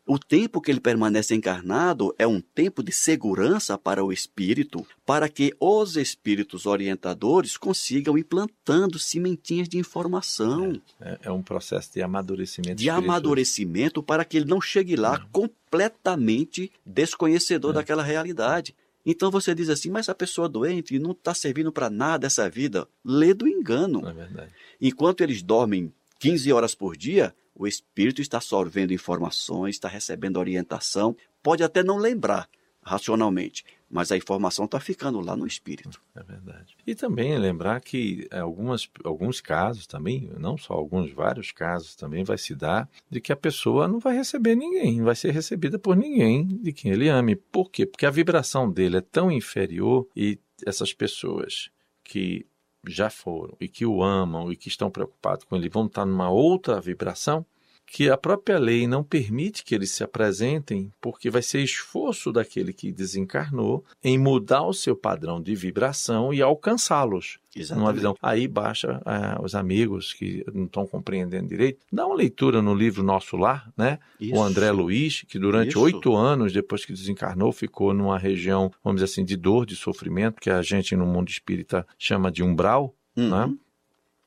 O 0.06 0.18
tempo 0.18 0.58
que 0.62 0.70
ele 0.70 0.80
permanece 0.80 1.34
encarnado 1.34 2.14
é 2.18 2.26
um 2.26 2.40
tempo 2.40 2.82
de 2.82 2.90
segurança 2.90 3.76
para 3.76 4.02
o 4.02 4.10
espírito, 4.10 4.86
para 5.04 5.28
que 5.28 5.54
os 5.60 5.98
espíritos 5.98 6.64
orientadores 6.64 7.58
consigam 7.58 8.16
ir 8.16 8.24
plantando 8.24 8.98
sementinhas 8.98 9.68
de 9.68 9.76
informação, 9.76 10.80
É, 10.98 11.18
é 11.24 11.30
um 11.30 11.42
processo 11.42 11.92
de 11.92 12.00
amadurecimento 12.00 12.76
de 12.76 12.88
espiritual. 12.88 13.04
amadurecimento, 13.04 14.02
para 14.02 14.24
que 14.24 14.38
ele 14.38 14.46
não 14.46 14.62
chegue 14.62 14.96
lá 14.96 15.18
completamente 15.30 16.72
desconhecedor 16.86 17.74
daquela 17.74 18.02
realidade. 18.02 18.74
Então 19.04 19.30
você 19.30 19.54
diz 19.54 19.68
assim, 19.68 19.90
mas 19.90 20.08
a 20.08 20.14
pessoa 20.14 20.48
doente 20.48 20.98
não 20.98 21.12
está 21.12 21.32
servindo 21.32 21.72
para 21.72 21.88
nada 21.88 22.26
essa 22.26 22.48
vida. 22.48 22.86
Lê 23.04 23.32
do 23.32 23.48
engano. 23.48 24.02
É. 24.08 24.48
Enquanto 24.80 25.22
eles 25.22 25.42
dormem 25.42 25.92
15 26.18 26.52
horas 26.52 26.74
por 26.74 26.96
dia, 26.96 27.34
o 27.54 27.66
espírito 27.66 28.20
está 28.20 28.40
sorvendo 28.40 28.92
informações, 28.92 29.76
está 29.76 29.88
recebendo 29.88 30.38
orientação, 30.38 31.16
pode 31.42 31.62
até 31.62 31.82
não 31.82 31.96
lembrar 31.96 32.48
racionalmente, 32.82 33.64
mas 33.90 34.12
a 34.12 34.16
informação 34.16 34.66
está 34.66 34.78
ficando 34.78 35.20
lá 35.20 35.34
no 35.34 35.46
espírito. 35.46 36.00
É 36.14 36.22
verdade. 36.22 36.76
E 36.86 36.94
também 36.94 37.36
lembrar 37.38 37.80
que 37.80 38.28
algumas, 38.30 38.88
alguns 39.02 39.40
casos 39.40 39.86
também, 39.86 40.30
não 40.38 40.58
só 40.58 40.74
alguns, 40.74 41.10
vários 41.12 41.52
casos 41.52 41.96
também 41.96 42.24
vai 42.24 42.36
se 42.36 42.54
dar 42.54 42.88
de 43.08 43.20
que 43.20 43.32
a 43.32 43.36
pessoa 43.36 43.88
não 43.88 43.98
vai 43.98 44.14
receber 44.14 44.54
ninguém, 44.54 45.02
vai 45.02 45.16
ser 45.16 45.30
recebida 45.30 45.78
por 45.78 45.96
ninguém 45.96 46.46
de 46.46 46.72
quem 46.72 46.92
ele 46.92 47.08
ame. 47.08 47.34
Por 47.34 47.70
quê? 47.70 47.86
Porque 47.86 48.06
a 48.06 48.10
vibração 48.10 48.70
dele 48.70 48.98
é 48.98 49.00
tão 49.02 49.30
inferior 49.30 50.06
e 50.14 50.38
essas 50.66 50.92
pessoas 50.92 51.70
que 52.04 52.46
já 52.86 53.10
foram 53.10 53.56
e 53.60 53.68
que 53.68 53.84
o 53.84 54.02
amam 54.02 54.52
e 54.52 54.56
que 54.56 54.68
estão 54.68 54.90
preocupados 54.90 55.44
com 55.44 55.56
ele 55.56 55.68
vão 55.68 55.86
estar 55.86 56.04
numa 56.04 56.30
outra 56.30 56.80
vibração 56.80 57.44
que 57.90 58.10
a 58.10 58.16
própria 58.18 58.58
lei 58.58 58.86
não 58.86 59.02
permite 59.02 59.64
que 59.64 59.74
eles 59.74 59.90
se 59.90 60.04
apresentem, 60.04 60.92
porque 61.00 61.30
vai 61.30 61.40
ser 61.42 61.60
esforço 61.62 62.30
daquele 62.30 62.72
que 62.72 62.92
desencarnou 62.92 63.84
em 64.04 64.18
mudar 64.18 64.62
o 64.64 64.74
seu 64.74 64.94
padrão 64.94 65.40
de 65.40 65.54
vibração 65.54 66.32
e 66.32 66.42
alcançá-los 66.42 67.38
numa 67.70 67.92
visão. 67.92 68.14
Aí 68.22 68.46
baixa 68.46 69.00
ah, 69.04 69.40
os 69.42 69.54
amigos 69.54 70.12
que 70.12 70.44
não 70.54 70.66
estão 70.66 70.86
compreendendo 70.86 71.48
direito. 71.48 71.80
Dá 71.90 72.06
uma 72.06 72.14
leitura 72.14 72.60
no 72.62 72.74
livro 72.74 73.02
Nosso 73.02 73.36
Lar, 73.36 73.72
né? 73.76 73.98
Isso. 74.20 74.34
O 74.34 74.42
André 74.42 74.70
Luiz, 74.70 75.24
que 75.26 75.38
durante 75.38 75.76
oito 75.76 76.14
anos, 76.14 76.52
depois 76.52 76.84
que 76.84 76.92
desencarnou, 76.92 77.50
ficou 77.52 77.92
numa 77.94 78.18
região, 78.18 78.70
vamos 78.84 79.00
dizer 79.00 79.10
assim, 79.12 79.24
de 79.24 79.36
dor, 79.36 79.66
de 79.66 79.74
sofrimento, 79.74 80.40
que 80.40 80.50
a 80.50 80.62
gente 80.62 80.94
no 80.94 81.06
mundo 81.06 81.30
espírita 81.30 81.86
chama 81.98 82.30
de 82.30 82.42
umbral, 82.42 82.94
Uhum. 83.16 83.30
né? 83.30 83.54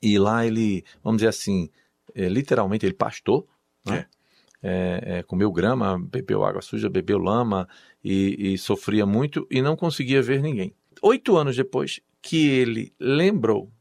E 0.01 0.17
lá 0.19 0.45
ele, 0.45 0.83
vamos 1.01 1.19
dizer 1.19 1.29
assim, 1.29 1.69
é, 2.13 2.27
literalmente 2.27 2.85
ele 2.85 2.93
pastou, 2.93 3.47
né? 3.85 4.05
É, 4.63 5.03
é, 5.05 5.23
comeu 5.23 5.51
grama, 5.51 5.97
bebeu 5.99 6.43
água 6.43 6.61
suja, 6.61 6.87
bebeu 6.87 7.17
lama 7.17 7.67
e, 8.03 8.53
e 8.53 8.57
sofria 8.57 9.05
muito 9.05 9.47
e 9.49 9.61
não 9.61 9.75
conseguia 9.75 10.21
ver 10.21 10.41
ninguém. 10.41 10.73
Oito 11.01 11.35
anos 11.35 11.55
depois 11.55 11.99
que 12.21 12.47
ele 12.47 12.93
lembrou 12.99 13.71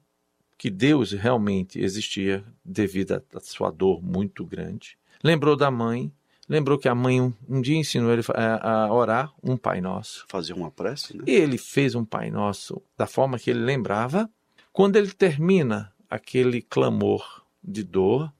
que 0.56 0.70
Deus 0.70 1.12
realmente 1.12 1.78
existia 1.80 2.44
devido 2.64 3.12
à 3.12 3.40
sua 3.40 3.70
dor 3.70 4.02
muito 4.02 4.44
grande, 4.44 4.96
lembrou 5.22 5.56
da 5.56 5.70
mãe, 5.70 6.12
lembrou 6.48 6.78
que 6.78 6.88
a 6.88 6.94
mãe 6.94 7.20
um, 7.20 7.32
um 7.48 7.60
dia 7.60 7.76
ensinou 7.76 8.12
ele 8.12 8.22
a, 8.34 8.84
a 8.84 8.92
orar 8.92 9.32
um 9.42 9.56
Pai 9.56 9.80
Nosso. 9.80 10.24
Fazer 10.28 10.54
uma 10.54 10.70
prece, 10.70 11.16
né? 11.16 11.24
E 11.26 11.30
ele 11.30 11.58
fez 11.58 11.94
um 11.94 12.04
Pai 12.04 12.30
Nosso 12.30 12.82
da 12.96 13.06
forma 13.06 13.38
que 13.38 13.50
ele 13.50 13.60
lembrava. 13.60 14.30
Quando 14.72 14.96
ele 14.96 15.12
termina 15.12 15.92
aquele 16.08 16.62
clamor 16.62 17.42
de 17.62 17.82
dor, 17.82 18.32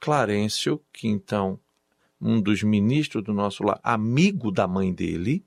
Clarencio, 0.00 0.80
que 0.92 1.08
então 1.08 1.58
um 2.20 2.40
dos 2.40 2.62
ministros 2.62 3.22
do 3.22 3.32
nosso 3.32 3.62
lar, 3.62 3.80
amigo 3.82 4.50
da 4.50 4.66
mãe 4.66 4.92
dele, 4.92 5.44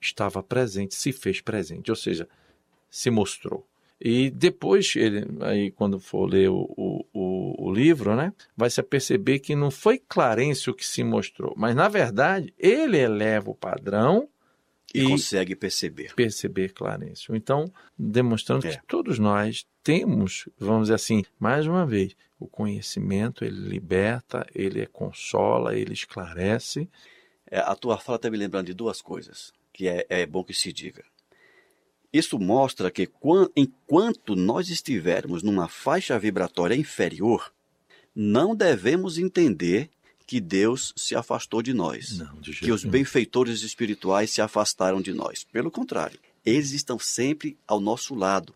estava 0.00 0.42
presente, 0.42 0.94
se 0.94 1.12
fez 1.12 1.40
presente, 1.40 1.90
ou 1.90 1.96
seja, 1.96 2.28
se 2.90 3.10
mostrou. 3.10 3.66
E 4.00 4.30
depois, 4.30 4.94
ele, 4.96 5.26
aí 5.42 5.70
quando 5.70 6.00
for 6.00 6.26
ler 6.26 6.48
o, 6.48 6.66
o, 7.12 7.68
o, 7.68 7.72
livro, 7.72 8.16
né, 8.16 8.32
vai 8.56 8.70
se 8.70 8.82
perceber 8.82 9.40
que 9.40 9.54
não 9.54 9.70
foi 9.70 9.98
Clarencio 9.98 10.74
que 10.74 10.86
se 10.86 11.04
mostrou, 11.04 11.54
mas 11.56 11.74
na 11.74 11.86
verdade 11.86 12.52
ele 12.58 12.96
eleva 12.96 13.50
o 13.50 13.54
padrão 13.54 14.26
E, 14.94 15.02
e- 15.02 15.08
consegue 15.08 15.54
perceber. 15.54 16.14
perceber 16.14 16.72
Clarencio. 16.72 17.34
Então, 17.36 17.72
demonstrando 17.98 18.66
É. 18.66 18.70
que 18.76 18.86
todos 18.86 19.18
nós 19.18 19.66
temos, 19.82 20.48
vamos 20.58 20.84
dizer 20.84 20.94
assim, 20.94 21.24
mais 21.38 21.66
uma 21.66 21.86
vez, 21.86 22.14
o 22.38 22.46
conhecimento, 22.46 23.44
ele 23.44 23.60
liberta, 23.68 24.46
ele 24.54 24.86
consola, 24.86 25.76
ele 25.76 25.92
esclarece. 25.92 26.88
É, 27.50 27.58
a 27.60 27.74
tua 27.76 27.98
fala 27.98 28.16
está 28.16 28.30
me 28.30 28.36
lembrando 28.36 28.66
de 28.66 28.74
duas 28.74 29.00
coisas 29.02 29.52
que 29.72 29.86
é, 29.88 30.04
é 30.08 30.26
bom 30.26 30.42
que 30.42 30.52
se 30.54 30.72
diga. 30.72 31.04
Isso 32.12 32.38
mostra 32.38 32.90
que 32.90 33.06
quan- 33.06 33.48
enquanto 33.54 34.34
nós 34.34 34.68
estivermos 34.68 35.42
numa 35.44 35.68
faixa 35.68 36.18
vibratória 36.18 36.74
inferior, 36.74 37.52
não 38.14 38.56
devemos 38.56 39.16
entender 39.18 39.88
que 40.30 40.40
Deus 40.40 40.92
se 40.94 41.16
afastou 41.16 41.60
de 41.60 41.74
nós, 41.74 42.18
Não, 42.18 42.40
de 42.40 42.52
que 42.52 42.70
os 42.70 42.84
benfeitores 42.84 43.62
espirituais 43.62 44.30
se 44.30 44.40
afastaram 44.40 45.02
de 45.02 45.12
nós. 45.12 45.42
Pelo 45.42 45.72
contrário, 45.72 46.20
eles 46.46 46.70
estão 46.70 47.00
sempre 47.00 47.58
ao 47.66 47.80
nosso 47.80 48.14
lado. 48.14 48.54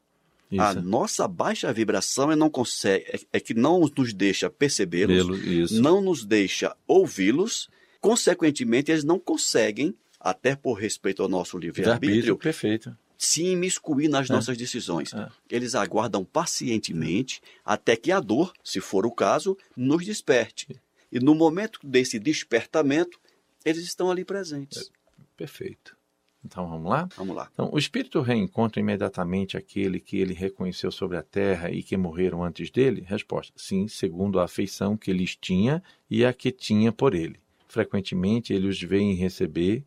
A 0.57 0.71
Isso. 0.71 0.83
nossa 0.83 1.27
baixa 1.27 1.73
vibração 1.73 2.31
é, 2.31 2.37
não 2.37 2.49
consegue, 2.49 3.05
é, 3.09 3.19
é 3.33 3.41
que 3.41 3.55
não 3.55 3.81
nos 3.81 4.13
deixa 4.13 4.49
percebê-los, 4.49 5.73
não 5.73 6.01
nos 6.01 6.25
deixa 6.25 6.77
ouvi-los, 6.87 7.69
consequentemente, 8.01 8.93
eles 8.93 9.03
não 9.03 9.19
conseguem, 9.19 9.97
até 10.21 10.55
por 10.55 10.75
respeito 10.75 11.25
ao 11.25 11.29
nosso 11.29 11.57
Arbítrio, 11.57 11.91
livre-arbítrio, 11.91 12.97
se 13.19 13.43
imiscuir 13.43 14.07
nas 14.07 14.31
É. 14.31 14.33
nossas 14.33 14.57
decisões. 14.57 15.13
É. 15.13 15.29
Eles 15.51 15.75
aguardam 15.75 16.25
pacientemente 16.25 17.43
até 17.65 17.97
que 17.97 18.13
a 18.13 18.21
dor, 18.21 18.53
se 18.63 18.81
for 18.81 19.05
o 19.05 19.11
caso, 19.11 19.59
nos 19.77 20.05
desperte. 20.05 20.69
E 21.11 21.21
no 21.21 21.35
momento 21.35 21.79
desse 21.83 22.19
despertamento, 22.19 23.19
eles 23.65 23.85
estão 23.85 24.11
ali 24.11 24.25
presentes. 24.25 24.91
Perfeito. 25.37 25.97
Então 26.45 26.69
vamos 26.69 26.91
lá? 26.91 27.09
Vamos 27.17 27.35
lá. 27.35 27.49
Então, 27.53 27.71
o 27.73 27.79
espírito 27.79 28.21
reencontra 28.21 28.79
imediatamente 28.79 29.57
aquele 29.57 29.99
que 29.99 30.19
ele 30.19 30.35
reconheceu 30.35 30.93
sobre 30.93 31.17
a 31.17 31.23
terra 31.23 31.71
e 31.71 31.83
que 31.83 31.97
morreram 31.97 32.45
antes 32.45 32.71
dele? 32.71 33.01
Resposta: 33.07 33.55
sim, 33.57 33.89
segundo 33.89 34.39
a 34.39 34.45
afeição 34.45 34.97
que 34.97 35.13
lhes 35.13 35.35
tinha 35.35 35.83
e 36.11 36.25
a 36.25 36.33
que 36.33 36.53
tinha 36.53 36.93
por 36.93 37.15
ele. 37.15 37.41
Frequentemente 37.67 38.53
ele 38.53 38.69
os 38.69 38.81
vê 38.81 38.99
em 38.99 39.15
receber 39.15 39.85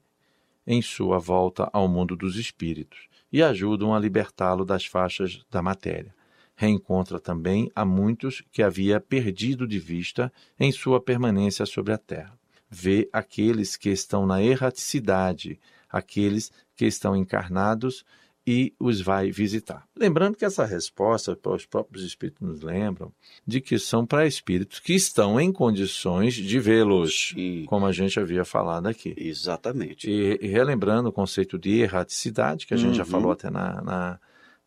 em 0.65 0.81
sua 0.81 1.19
volta 1.19 1.69
ao 1.71 1.87
mundo 1.87 2.15
dos 2.15 2.35
espíritos 2.37 3.07
e 3.31 3.43
ajudam 3.43 3.93
a 3.93 3.99
libertá-lo 3.99 4.65
das 4.65 4.85
faixas 4.85 5.45
da 5.51 5.61
matéria. 5.61 6.16
Reencontra 6.59 7.19
também 7.19 7.71
a 7.75 7.85
muitos 7.85 8.43
que 8.51 8.63
havia 8.63 8.99
perdido 8.99 9.67
de 9.67 9.77
vista 9.77 10.33
em 10.59 10.71
sua 10.71 10.99
permanência 10.99 11.65
sobre 11.67 11.93
a 11.93 11.97
terra. 11.99 12.37
Vê 12.69 13.07
aqueles 13.13 13.77
que 13.77 13.89
estão 13.89 14.25
na 14.25 14.41
erraticidade, 14.43 15.59
aqueles 15.89 16.51
que 16.75 16.85
estão 16.85 17.15
encarnados 17.15 18.03
e 18.45 18.73
os 18.79 19.01
vai 19.01 19.29
visitar. 19.29 19.85
Lembrando 19.95 20.35
que 20.37 20.45
essa 20.45 20.65
resposta, 20.65 21.37
os 21.45 21.65
próprios 21.65 22.03
espíritos 22.03 22.47
nos 22.47 22.61
lembram, 22.61 23.11
de 23.45 23.61
que 23.61 23.77
são 23.77 24.05
para 24.05 24.25
espíritos 24.25 24.79
que 24.79 24.93
estão 24.93 25.39
em 25.39 25.51
condições 25.51 26.33
de 26.33 26.59
vê-los, 26.59 27.35
como 27.67 27.85
a 27.85 27.91
gente 27.91 28.19
havia 28.19 28.43
falado 28.45 28.87
aqui. 28.87 29.13
exatamente. 29.17 30.09
E, 30.09 30.39
e 30.41 30.47
relembrando 30.47 31.09
o 31.09 31.13
conceito 31.13 31.59
de 31.59 31.79
erraticidade, 31.81 32.65
que 32.65 32.73
a 32.73 32.77
gente 32.77 32.95
já 32.95 33.03
Uhum. 33.03 33.09
falou 33.09 33.31
até 33.31 33.49
na, 33.49 33.81
na- 33.81 34.19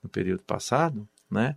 no 0.02 0.09
período 0.09 0.42
passado, 0.44 1.09
né? 1.30 1.56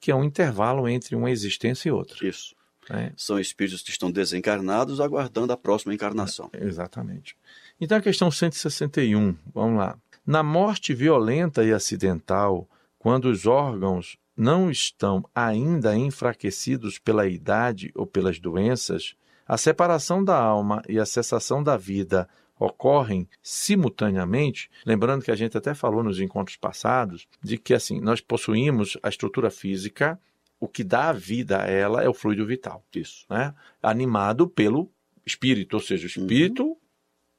Que 0.00 0.10
é 0.10 0.14
um 0.14 0.24
intervalo 0.24 0.88
entre 0.88 1.14
uma 1.14 1.30
existência 1.30 1.88
e 1.88 1.92
outra. 1.92 2.26
Isso. 2.26 2.54
né? 2.88 3.12
São 3.16 3.38
espíritos 3.38 3.82
que 3.82 3.90
estão 3.90 4.10
desencarnados 4.10 5.00
aguardando 5.00 5.52
a 5.52 5.56
próxima 5.56 5.94
encarnação. 5.94 6.50
Exatamente. 6.52 7.36
Então, 7.80 7.98
a 7.98 8.02
questão 8.02 8.30
161, 8.30 9.36
vamos 9.52 9.78
lá. 9.78 9.98
Na 10.24 10.42
morte 10.42 10.94
violenta 10.94 11.64
e 11.64 11.72
acidental, 11.72 12.68
quando 12.98 13.26
os 13.26 13.46
órgãos 13.46 14.16
não 14.36 14.70
estão 14.70 15.28
ainda 15.34 15.96
enfraquecidos 15.96 16.98
pela 16.98 17.26
idade 17.26 17.90
ou 17.94 18.06
pelas 18.06 18.38
doenças, 18.38 19.14
a 19.46 19.58
separação 19.58 20.24
da 20.24 20.36
alma 20.36 20.82
e 20.88 20.98
a 20.98 21.04
cessação 21.04 21.62
da 21.62 21.76
vida 21.76 22.28
ocorrem 22.64 23.28
simultaneamente, 23.42 24.70
lembrando 24.86 25.24
que 25.24 25.30
a 25.30 25.34
gente 25.34 25.56
até 25.56 25.74
falou 25.74 26.02
nos 26.02 26.20
encontros 26.20 26.56
passados 26.56 27.26
de 27.42 27.58
que 27.58 27.74
assim, 27.74 28.00
nós 28.00 28.20
possuímos 28.20 28.96
a 29.02 29.08
estrutura 29.08 29.50
física, 29.50 30.18
o 30.60 30.68
que 30.68 30.84
dá 30.84 31.12
vida 31.12 31.62
a 31.62 31.66
ela 31.66 32.02
é 32.02 32.08
o 32.08 32.14
fluido 32.14 32.46
vital 32.46 32.84
Isso. 32.94 33.26
né? 33.28 33.52
animado 33.82 34.48
pelo 34.48 34.88
espírito, 35.26 35.74
ou 35.74 35.80
seja, 35.80 36.04
o 36.04 36.06
espírito 36.06 36.76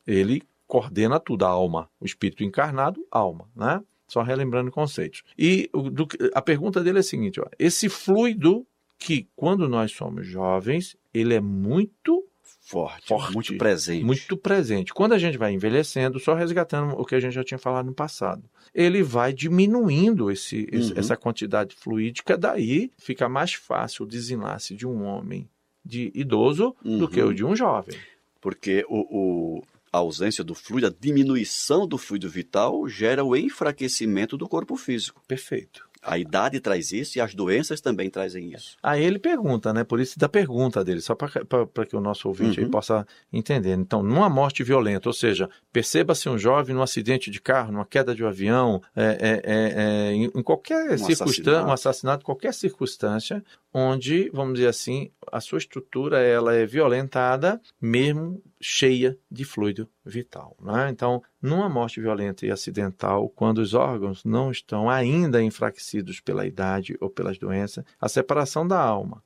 ele 0.06 0.44
coordena 0.68 1.20
tudo, 1.20 1.46
a 1.46 1.50
alma, 1.50 1.90
o 2.00 2.06
espírito 2.06 2.44
encarnado, 2.44 3.06
alma, 3.10 3.50
né? 3.56 3.82
Só 4.08 4.22
relembrando 4.22 4.70
conceitos. 4.72 5.24
E 5.38 5.70
do 5.74 6.06
a 6.34 6.42
pergunta 6.42 6.84
dele 6.84 6.98
é 6.98 7.00
a 7.00 7.04
seguinte: 7.04 7.40
ó, 7.40 7.46
esse 7.58 7.88
fluido 7.88 8.68
que 8.98 9.28
quando 9.36 9.70
nós 9.70 9.92
somos 9.94 10.28
jovens 10.28 10.98
ele 11.14 11.34
é 11.34 11.40
muito 11.40 12.26
Forte, 12.66 13.08
Forte. 13.10 13.34
muito 13.34 13.58
presente. 13.58 14.06
muito 14.06 14.38
presente. 14.38 14.94
Quando 14.94 15.12
a 15.14 15.18
gente 15.20 15.38
vai 15.38 15.52
envelhecendo, 15.54 16.18
só 16.20 16.34
resgatando 16.34 16.94
o 16.98 17.06
que 17.06 17.14
a 17.14 17.20
gente 17.20 17.34
já 17.34 17.44
tinha 17.44 17.58
falado 17.58 17.86
no 17.88 17.94
passado, 17.94 18.44
ele 18.74 19.04
vai 19.04 19.34
diminuindo 19.34 20.32
esse, 20.32 20.68
esse- 20.72 20.94
Uhum. 20.94 21.00
essa 21.00 21.18
quantidade 21.18 21.76
fluídica, 21.76 22.38
daí 22.38 22.90
fica 22.98 23.28
mais 23.28 23.54
fácil 23.54 24.06
o 24.06 24.08
desenlace 24.08 24.74
de 24.76 24.88
um 24.88 25.04
homem 25.04 25.48
de 25.86 26.10
idoso 26.16 26.74
do 26.82 26.90
Uhum. 26.90 27.08
que 27.08 27.22
o 27.22 27.34
de 27.34 27.44
um 27.44 27.54
jovem. 27.56 27.98
Porque 28.40 28.86
o, 28.88 29.58
o- 29.60 29.64
a 29.92 29.98
ausência 29.98 30.44
do 30.44 30.56
fluido, 30.56 30.88
a 30.88 30.94
diminuição 30.98 31.86
do 31.86 31.98
fluido 31.98 32.30
vital 32.30 32.88
gera 32.88 33.24
o 33.24 33.36
enfraquecimento 33.36 34.38
do 34.38 34.48
corpo 34.48 34.76
físico. 34.78 35.22
Perfeito. 35.28 35.88
A 36.04 36.18
idade 36.18 36.60
traz 36.60 36.92
isso 36.92 37.18
e 37.18 37.22
as 37.22 37.34
doenças 37.34 37.80
também 37.82 38.10
trazem 38.10 38.54
isso. 38.54 38.78
Aí 38.84 39.04
ele 39.04 39.18
pergunta, 39.20 39.72
né? 39.74 39.84
Por 39.84 40.00
isso 40.00 40.20
da 40.20 40.28
pergunta 40.28 40.84
dele, 40.84 41.02
só 41.02 41.16
para 41.16 41.86
que 41.86 41.96
o 41.96 42.02
nosso 42.02 42.28
ouvinte 42.28 42.60
Uhum. 42.62 42.70
possa 42.70 43.06
entender. 43.32 43.74
Então, 43.74 44.04
numa 44.04 44.30
morte 44.30 44.64
violenta, 44.64 45.08
ou 45.10 45.14
seja, 45.14 45.50
perceba-se 45.72 46.28
um 46.30 46.38
jovem 46.38 46.76
num 46.76 46.82
acidente 46.82 47.32
de 47.32 47.40
carro, 47.42 47.72
numa 47.72 47.86
queda 47.86 48.14
de 48.14 48.24
um 48.24 48.28
avião, 48.28 48.82
é, 48.96 49.04
é, 49.04 49.42
é, 49.44 49.74
é, 50.10 50.12
em, 50.14 50.24
em 50.36 50.44
qualquer 50.44 50.94
Um 50.94 50.98
circunstância, 50.98 51.24
assassinato. 51.24 51.68
um 51.68 51.72
assassinato, 51.72 52.26
qualquer 52.26 52.54
circunstância, 52.54 53.44
onde, 53.74 54.30
vamos 54.34 54.56
dizer 54.56 54.68
assim, 54.68 55.10
a 55.32 55.40
sua 55.42 55.58
estrutura 55.58 56.20
ela 56.20 56.54
é 56.54 56.66
violentada, 56.66 57.60
mesmo 57.82 58.42
cheia 58.64 59.18
de 59.30 59.44
fluido 59.44 59.90
vital. 60.06 60.56
Né? 60.62 60.90
Então, 60.90 61.22
numa 61.42 61.68
morte 61.68 62.00
violenta 62.00 62.46
e 62.46 62.52
acidental, 62.52 63.30
quando 63.30 63.58
os 63.58 63.74
órgãos 63.74 64.24
não 64.24 64.50
estão 64.50 64.90
ainda 64.90 65.44
enfraquecidos 65.44 66.22
pela 66.22 66.46
idade 66.46 66.98
ou 67.02 67.10
pelas 67.10 67.38
doenças, 67.38 67.84
a 68.00 68.08
separação 68.08 68.66
da 68.66 68.80
alma 68.80 69.22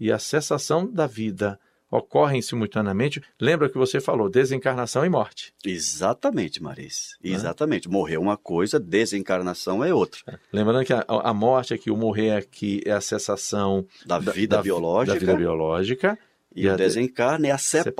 e 0.00 0.10
a 0.10 0.18
cessação 0.18 0.90
da 0.90 1.06
vida 1.06 1.60
ocorrem 1.90 2.40
simultaneamente. 2.40 3.22
Lembra 3.38 3.68
que 3.68 3.76
você 3.76 4.00
falou 4.00 4.30
desencarnação 4.30 5.04
e 5.04 5.10
morte. 5.10 5.52
Exatamente, 5.62 6.62
Maris. 6.62 7.18
Né? 7.22 7.32
Exatamente. 7.32 7.88
Morrer 7.88 8.14
é 8.14 8.18
uma 8.18 8.38
coisa, 8.38 8.80
desencarnação 8.80 9.84
é 9.84 9.92
outra. 9.92 10.40
Lembrando 10.50 10.86
que 10.86 10.94
a, 10.94 11.04
a 11.06 11.34
morte 11.34 11.74
aqui, 11.74 11.90
o 11.90 11.96
morrer 11.96 12.30
aqui 12.30 12.80
é 12.86 12.92
a 12.92 13.00
cessação 13.00 13.86
Da 14.06 14.18
vida 14.18 14.56
da, 14.56 14.62
biológica 14.62 15.12
da 15.12 15.20
vida 15.20 15.36
biológica 15.36 16.18
e 16.54 16.62
e 16.64 16.68
a 16.68 16.74
o 16.74 16.76
de- 16.76 16.82
desencarne 16.84 17.48
é 17.48 17.52
a 17.52 17.58
separação, 17.58 17.90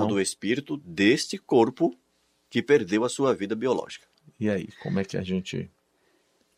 separação. 0.00 0.06
do 0.06 0.20
espírito 0.20 0.76
deste 0.78 1.38
corpo 1.38 1.94
que 2.50 2.62
perdeu 2.62 3.04
a 3.04 3.08
sua 3.08 3.34
vida 3.34 3.54
biológica. 3.54 4.06
E 4.40 4.48
aí, 4.48 4.68
como 4.82 4.98
é 5.00 5.04
que 5.04 5.16
a 5.16 5.22
gente 5.22 5.70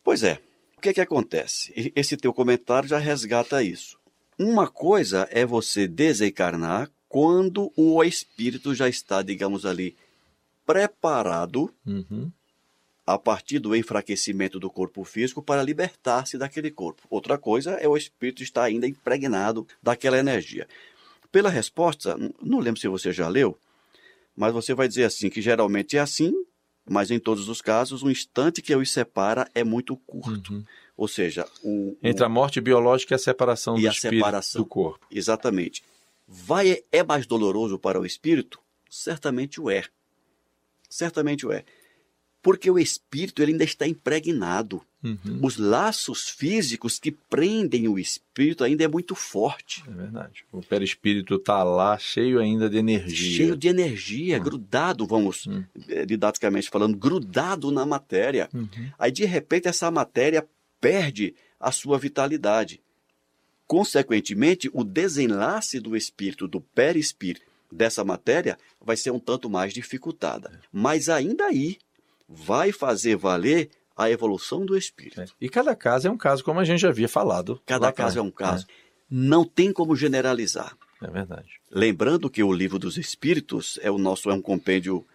Pois 0.03 0.23
é. 0.23 0.39
O 0.77 0.81
que 0.81 0.89
é 0.89 0.93
que 0.93 1.01
acontece? 1.01 1.91
Esse 1.95 2.17
teu 2.17 2.33
comentário 2.33 2.89
já 2.89 2.97
resgata 2.97 3.61
isso. 3.61 3.99
Uma 4.39 4.67
coisa 4.67 5.27
é 5.31 5.45
você 5.45 5.87
desencarnar 5.87 6.89
quando 7.07 7.71
o 7.75 8.03
espírito 8.03 8.73
já 8.73 8.89
está, 8.89 9.21
digamos 9.21 9.63
ali, 9.65 9.95
preparado 10.65 11.71
Uhum. 11.85 12.31
a 13.05 13.17
partir 13.17 13.59
do 13.59 13.75
enfraquecimento 13.75 14.59
do 14.59 14.69
corpo 14.69 15.03
físico 15.03 15.41
para 15.41 15.61
libertar-se 15.63 16.37
daquele 16.37 16.71
corpo. 16.71 17.01
Outra 17.09 17.37
coisa 17.37 17.71
é 17.73 17.87
o 17.87 17.97
espírito 17.97 18.41
estar 18.41 18.63
ainda 18.63 18.87
impregnado 18.87 19.67
daquela 19.83 20.17
energia. 20.17 20.67
Pela 21.31 21.49
resposta, 21.49 22.17
não 22.41 22.59
lembro 22.59 22.79
se 22.79 22.87
você 22.87 23.11
já 23.11 23.27
leu, 23.27 23.57
mas 24.35 24.53
você 24.53 24.73
vai 24.73 24.87
dizer 24.87 25.03
assim 25.05 25.29
que 25.29 25.41
geralmente 25.41 25.95
é 25.97 25.99
assim, 25.99 26.33
mas 26.85 27.09
em 27.11 27.19
todos 27.19 27.47
os 27.47 27.61
casos 27.61 28.03
o 28.03 28.09
instante 28.11 28.61
que 28.61 28.75
os 28.75 28.91
separa 28.91 29.49
é 29.55 29.63
muito 29.63 29.95
curto. 29.95 30.53
Uhum. 30.53 30.63
Ou 30.97 31.07
seja, 31.07 31.47
o, 31.63 31.91
o- 31.91 31.97
entre 32.03 32.25
a 32.25 32.29
morte 32.29 32.59
biológica 32.59 33.13
e 33.13 33.15
a 33.15 33.19
separação 33.19 33.77
E 33.77 33.81
do 33.83 33.87
a 33.87 33.91
espírito 33.91 34.17
separação. 34.19 34.61
do 34.61 34.65
corpo? 34.67 35.05
exatamente. 35.09 35.83
Vai 36.27 36.83
é 36.91 37.03
mais 37.03 37.25
doloroso 37.25 37.77
para 37.79 37.99
o 37.99 38.05
espírito? 38.05 38.59
Certamente 38.89 39.59
o 39.59 39.69
é. 39.69 39.83
Certamente 40.89 41.45
o 41.45 41.51
é. 41.51 41.63
Porque 42.41 42.69
o 42.69 42.79
espírito 42.79 43.41
ele 43.41 43.51
ainda 43.53 43.63
está 43.63 43.87
impregnado. 43.87 44.81
Uhum. 45.03 45.39
Os 45.41 45.57
laços 45.57 46.29
físicos 46.29 46.99
que 46.99 47.11
prendem 47.11 47.87
o 47.87 47.97
espírito 47.97 48.63
ainda 48.63 48.83
é 48.83 48.87
muito 48.87 49.15
forte. 49.15 49.83
É 49.87 49.91
verdade. 49.91 50.43
O 50.51 50.61
perispírito 50.61 51.35
está 51.35 51.63
lá 51.63 51.97
cheio 51.97 52.39
ainda 52.39 52.69
de 52.69 52.77
energia. 52.77 53.37
Cheio 53.37 53.57
de 53.57 53.67
energia, 53.67 54.37
grudado, 54.37 55.07
vamos, 55.07 55.47
Hum. 55.47 55.63
eh, 55.89 56.05
didaticamente 56.05 56.69
falando, 56.69 56.95
grudado 56.95 57.71
na 57.71 57.85
matéria. 57.85 58.47
Uhum. 58.53 58.67
Aí, 58.99 59.11
de 59.11 59.25
repente, 59.25 59.67
essa 59.67 59.89
matéria 59.89 60.47
perde 60.79 61.33
a 61.59 61.71
sua 61.71 61.97
vitalidade. 61.97 62.79
Consequentemente, 63.67 64.69
o 64.73 64.83
desenlace 64.83 65.79
do 65.79 65.95
espírito, 65.95 66.47
do 66.47 66.59
perispírito, 66.59 67.45
dessa 67.71 68.03
matéria, 68.03 68.57
vai 68.81 68.97
ser 68.97 69.11
um 69.11 69.19
tanto 69.19 69.49
mais 69.49 69.73
dificultada. 69.73 70.59
Mas 70.73 71.07
ainda 71.07 71.45
aí, 71.45 71.77
vai 72.27 72.71
fazer 72.73 73.15
valer 73.15 73.69
a 73.95 74.09
evolução 74.09 74.65
do 74.65 74.77
espírito. 74.77 75.21
É. 75.21 75.25
E 75.39 75.49
cada 75.49 75.75
caso 75.75 76.07
é 76.07 76.11
um 76.11 76.17
caso, 76.17 76.43
como 76.43 76.59
a 76.59 76.65
gente 76.65 76.79
já 76.81 76.89
havia 76.89 77.09
falado. 77.09 77.61
Cada 77.65 77.91
caso 77.91 78.19
é 78.19 78.21
um 78.21 78.31
caso. 78.31 78.65
Não 79.09 79.43
tem 79.43 79.71
como 79.73 79.95
generalizar. 79.95 80.75
É 81.01 81.07
verdade. 81.07 81.49
Lembrando 81.69 82.29
que 82.29 82.43
o 82.43 82.53
livro 82.53 82.77
dos 82.77 82.97
Espíritos 82.97 83.79
é 83.81 83.89
o 83.89 83.97
nosso 83.97 84.29
é 84.29 84.33
um 84.33 84.41
compêndio 84.41 85.05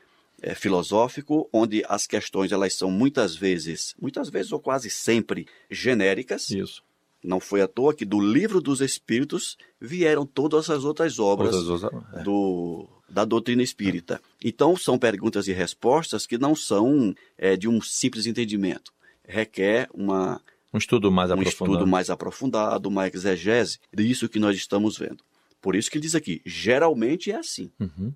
é, 0.42 0.54
filosófico 0.54 1.48
onde 1.52 1.84
as 1.88 2.06
questões 2.06 2.52
elas 2.52 2.74
são 2.74 2.90
muitas 2.90 3.34
vezes, 3.36 3.94
muitas 4.00 4.28
vezes 4.28 4.52
ou 4.52 4.60
quase 4.60 4.90
sempre 4.90 5.46
genéricas. 5.70 6.50
Isso. 6.50 6.82
Não 7.22 7.40
foi 7.40 7.60
à 7.62 7.68
toa 7.68 7.94
que 7.94 8.04
do 8.04 8.20
livro 8.20 8.60
dos 8.60 8.80
Espíritos 8.80 9.56
vieram 9.80 10.26
todas 10.26 10.68
as 10.70 10.84
outras 10.84 11.18
obras 11.18 11.54
Outras- 11.54 11.92
é. 12.14 12.22
do, 12.22 12.88
da 13.08 13.24
doutrina 13.24 13.62
espírita. 13.62 14.20
Então, 14.42 14.76
são 14.76 14.98
perguntas 14.98 15.48
e 15.48 15.52
respostas 15.52 16.26
que 16.26 16.38
não 16.38 16.54
são 16.54 17.14
é, 17.38 17.56
de 17.56 17.68
um 17.68 17.80
simples 17.80 18.26
entendimento. 18.26 18.92
Requer 19.24 19.88
uma, 19.92 20.40
Um 20.72 20.78
estudo 20.78 21.10
mais 21.10 21.30
um 21.30 21.34
aprofundado. 21.34 21.72
estudo 21.72 21.86
mais 21.86 22.10
aprofundado, 22.10 22.88
uma 22.88 23.08
exegese 23.08 23.78
disso 23.92 24.28
que 24.28 24.38
nós 24.38 24.56
estamos 24.56 24.98
vendo. 24.98 25.24
Por 25.60 25.74
isso 25.74 25.90
que 25.90 25.98
ele 25.98 26.02
diz 26.02 26.14
aqui, 26.14 26.40
geralmente 26.44 27.30
é 27.30 27.36
assim. 27.36 27.70
Uhum. 27.80 28.12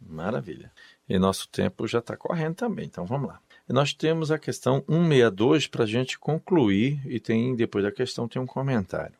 Maravilha. 0.00 0.70
E 1.08 1.18
nosso 1.18 1.48
tempo 1.48 1.86
já 1.86 1.98
está 1.98 2.16
correndo 2.16 2.54
também, 2.56 2.86
então 2.86 3.06
vamos 3.06 3.28
lá. 3.28 3.40
E 3.68 3.72
nós 3.72 3.94
temos 3.94 4.30
a 4.30 4.38
questão 4.38 4.84
162 4.86 5.66
para 5.66 5.84
a 5.84 5.86
gente 5.86 6.18
concluir, 6.18 7.00
e 7.06 7.18
tem 7.18 7.56
depois 7.56 7.84
da 7.84 7.92
questão 7.92 8.28
tem 8.28 8.40
um 8.40 8.46
comentário. 8.46 9.16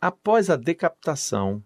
Após 0.00 0.48
a 0.48 0.56
decapitação, 0.56 1.62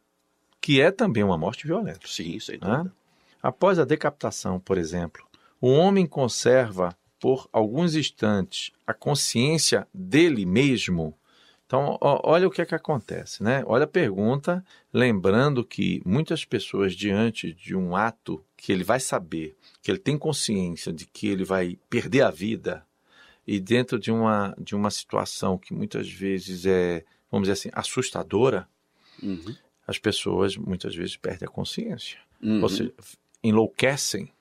que 0.62 0.80
é 0.80 0.92
também 0.92 1.24
uma 1.24 1.36
morte 1.36 1.66
violenta, 1.66 2.06
Sim, 2.06 2.38
sem 2.38 2.56
né? 2.58 2.76
dúvida. 2.76 2.94
após 3.42 3.80
a 3.80 3.84
decapitação, 3.84 4.60
por 4.60 4.78
exemplo, 4.78 5.26
o 5.60 5.68
homem 5.68 6.06
conserva 6.06 6.96
por 7.18 7.48
alguns 7.52 7.96
instantes 7.96 8.70
a 8.86 8.94
consciência 8.94 9.86
dele 9.92 10.46
mesmo. 10.46 11.18
Então, 11.66 11.98
ó, 12.00 12.20
olha 12.24 12.46
o 12.46 12.50
que 12.50 12.62
é 12.62 12.66
que 12.66 12.74
acontece, 12.74 13.42
né? 13.42 13.64
Olha 13.66 13.84
a 13.84 13.88
pergunta, 13.88 14.64
lembrando 14.92 15.64
que 15.64 16.00
muitas 16.04 16.44
pessoas 16.44 16.94
diante 16.94 17.52
de 17.52 17.74
um 17.74 17.96
ato 17.96 18.44
que 18.56 18.70
ele 18.70 18.84
vai 18.84 19.00
saber, 19.00 19.56
que 19.82 19.90
ele 19.90 19.98
tem 19.98 20.16
consciência 20.16 20.92
de 20.92 21.06
que 21.06 21.26
ele 21.26 21.44
vai 21.44 21.76
perder 21.90 22.22
a 22.22 22.30
vida 22.30 22.86
e 23.46 23.58
dentro 23.58 23.98
de 23.98 24.12
uma 24.12 24.54
de 24.58 24.76
uma 24.76 24.90
situação 24.90 25.58
que 25.58 25.74
muitas 25.74 26.08
vezes 26.08 26.66
é, 26.66 27.04
vamos 27.30 27.48
dizer 27.48 27.52
assim, 27.52 27.70
assustadora, 27.72 28.68
Uhum. 29.22 29.54
As 29.92 29.98
pessoas 29.98 30.56
muitas 30.56 30.94
vezes 30.94 31.16
perdem 31.16 31.46
a 31.46 31.50
consciência. 31.50 32.18
Uhum. 32.42 32.62
Ou 32.62 32.68
seja, 32.68 32.92
enlouquecem, 33.44 34.32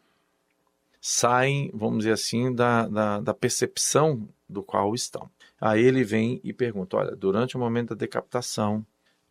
saem, 1.00 1.70
vamos 1.74 2.00
dizer 2.00 2.14
assim, 2.14 2.54
da, 2.54 2.88
da, 2.88 3.20
da 3.20 3.34
percepção 3.34 4.28
do 4.48 4.64
qual 4.64 4.94
estão. 4.96 5.30
Aí 5.60 5.82
ele 5.84 6.04
vem 6.04 6.40
e 6.44 6.52
pergunta: 6.54 6.98
olha, 6.98 7.16
durante 7.16 7.56
o 7.56 7.60
momento 7.60 7.90
da 7.90 7.96
decapitação, 7.96 8.86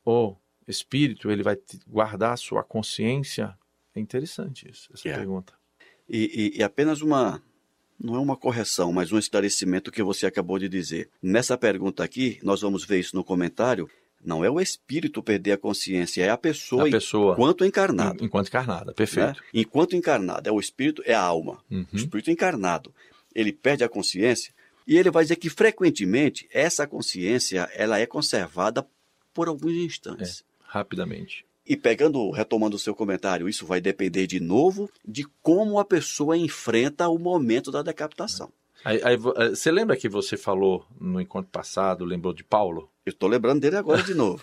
o 0.04 0.34
espírito 0.66 1.30
ele 1.30 1.42
vai 1.42 1.56
guardar 1.86 2.32
a 2.34 2.36
sua 2.36 2.62
consciência? 2.62 3.56
É 3.94 4.00
interessante 4.00 4.70
isso, 4.70 4.88
essa 4.94 5.08
É. 5.08 5.16
pergunta. 5.16 5.52
E, 6.08 6.52
e- 6.54 6.58
e 6.58 6.62
apenas 6.62 7.02
uma. 7.02 7.42
Não 8.02 8.14
é 8.14 8.18
uma 8.18 8.36
correção, 8.36 8.92
mas 8.94 9.12
um 9.12 9.18
esclarecimento 9.18 9.92
que 9.92 10.02
você 10.02 10.24
acabou 10.24 10.58
de 10.58 10.70
dizer. 10.70 11.10
Nessa 11.22 11.58
pergunta 11.58 12.02
aqui, 12.02 12.38
nós 12.42 12.62
vamos 12.62 12.82
ver 12.84 12.98
isso 12.98 13.14
no 13.14 13.22
comentário. 13.22 13.90
Não 14.22 14.44
é 14.44 14.50
o 14.50 14.60
espírito 14.60 15.22
perder 15.22 15.52
a 15.52 15.58
consciência, 15.58 16.22
é 16.22 16.28
a 16.28 16.36
pessoa, 16.36 16.86
a 16.86 16.90
pessoa 16.90 17.32
enquanto 17.32 17.64
encarnado. 17.64 18.24
enquanto 18.24 18.48
encarnada, 18.48 18.86
né? 18.86 18.92
perfeito. 18.92 19.42
Enquanto 19.52 19.96
encarnado, 19.96 20.48
é 20.48 20.52
o 20.52 20.60
espírito, 20.60 21.02
é 21.06 21.14
a 21.14 21.22
alma. 21.22 21.58
Uhum. 21.70 21.86
O 21.92 21.96
espírito 21.96 22.30
encarnado. 22.30 22.94
Ele 23.34 23.52
perde 23.52 23.82
a 23.82 23.88
consciência 23.88 24.52
e 24.86 24.98
ele 24.98 25.10
vai 25.10 25.24
dizer 25.24 25.36
que 25.36 25.48
frequentemente 25.48 26.48
essa 26.52 26.86
consciência 26.86 27.68
ela 27.74 27.98
é 27.98 28.06
conservada 28.06 28.86
por 29.32 29.48
alguns 29.48 29.72
instantes. 29.72 30.44
Rapidamente. 30.60 31.44
E 31.66 31.76
pegando, 31.76 32.30
retomando 32.30 32.76
o 32.76 32.78
seu 32.78 32.94
comentário, 32.94 33.48
isso 33.48 33.64
vai 33.64 33.80
depender 33.80 34.26
de 34.26 34.40
novo 34.40 34.90
de 35.06 35.24
como 35.40 35.78
a 35.78 35.84
pessoa 35.84 36.36
enfrenta 36.36 37.08
o 37.08 37.18
momento 37.18 37.70
da 37.70 37.82
decapitação. 37.82 38.52
Aí, 38.84 39.00
aí 39.04 39.14
eh, 39.14 39.50
você 39.50 39.70
lembra 39.70 39.96
que 39.96 40.08
você 40.08 40.36
falou 40.36 40.84
no 40.98 41.20
encontro 41.20 41.50
passado, 41.50 42.04
lembrou 42.04 42.32
de 42.32 42.42
Paulo? 42.42 42.90
Eu 43.10 43.12
estou 43.12 43.28
lembrando 43.28 43.60
dele 43.60 43.76
agora 43.76 44.02
de 44.02 44.14
novo. 44.14 44.40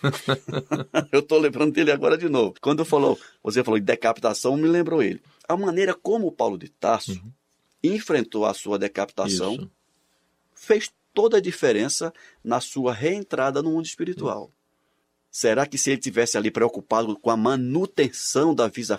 eu 1.12 1.22
estou 1.22 1.40
lembrando 1.40 1.72
dele 1.72 1.92
agora 1.92 2.18
de 2.18 2.28
novo. 2.28 2.56
Quando 2.62 2.84
falou, 2.84 3.18
você 3.42 3.64
falou 3.64 3.80
de 3.80 3.86
decapitação, 3.86 4.58
me 4.58 4.68
lembrou 4.68 5.02
ele. 5.02 5.22
A 5.48 5.56
maneira 5.56 5.94
como 5.94 6.28
o 6.28 6.32
Paulo 6.32 6.58
de 6.58 6.68
Tarso 6.70 7.22
enfrentou 7.82 8.46
a 8.46 8.54
sua 8.54 8.78
decapitação 8.78 9.54
Isso. 9.54 9.72
fez 10.54 10.92
toda 11.14 11.38
a 11.38 11.42
diferença 11.42 12.14
na 12.44 12.60
sua 12.60 12.94
reentrada 12.94 13.64
no 13.64 13.72
mundo 13.72 13.86
espiritual. 13.86 14.52
Será 15.32 15.66
que 15.66 15.78
se 15.78 15.92
ele 15.92 16.02
tivesse 16.02 16.38
ali 16.38 16.52
preocupado 16.52 17.18
com 17.18 17.30
a 17.30 17.38
manutenção 17.38 18.54
da 18.54 18.68
vida 18.68 18.98